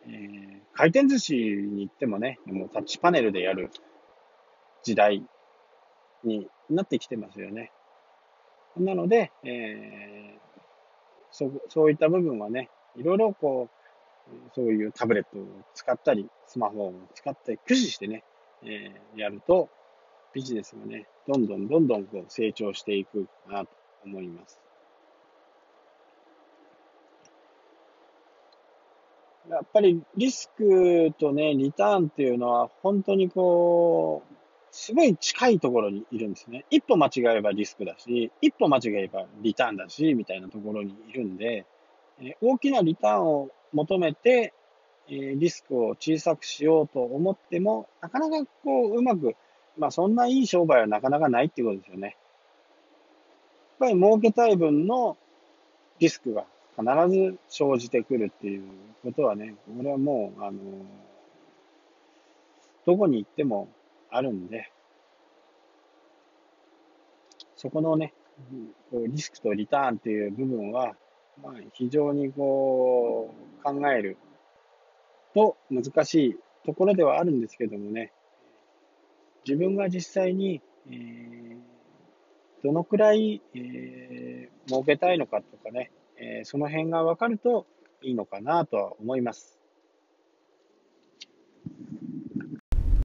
[0.05, 3.71] えー、回転寿司に行ってもね、もうタッチパネルでやる
[4.83, 5.23] 時代
[6.23, 7.71] になってきてますよね。
[8.77, 10.39] なので、えー、
[11.31, 13.82] そそういった部分はね、いろいろこう、
[14.55, 18.23] そういうタブレットを使ったり、スマホを使って駆使してね、
[18.63, 19.69] えー、やると、
[20.33, 23.69] ビジネスがね、どんどんどんどんこう成長していくかなと
[24.05, 24.59] 思います。
[29.49, 34.33] やっぱりリスクとね、リターンっていうのは本当にこう、
[34.71, 36.65] すごい近いところにいるんですね。
[36.71, 41.65] 一歩間違えばリスクだし、一歩間違えばリターンだし、みたいなところにいるんで、
[42.21, 44.53] え大きなリターンを求めて、
[45.07, 49.35] えリスクを小さくしようと思っても、なかなかこう、うまく、
[49.77, 52.07] まあそんないい商売はなかなかないっていうことですよね。
[52.07, 52.15] やっ
[53.79, 55.17] ぱり儲けたい分の
[55.99, 56.45] リスクが
[56.77, 58.63] 必ず生じてくるっていう
[59.03, 60.59] ことはね、これはもう、あの、
[62.85, 63.69] どこに行っても
[64.09, 64.69] あるんで、
[67.55, 68.13] そこのね、
[68.91, 70.95] リスクとリターンっていう部分は、
[71.41, 74.17] まあ、非常にこう、考える
[75.33, 78.11] と難しいところではあるんですけどもね、
[79.45, 81.57] 自分が実際に、えー、
[82.63, 87.65] どのくらい、えー、儲けたいのかとかね、えー、その辺が分かると
[88.01, 89.62] いいのかなとは思います。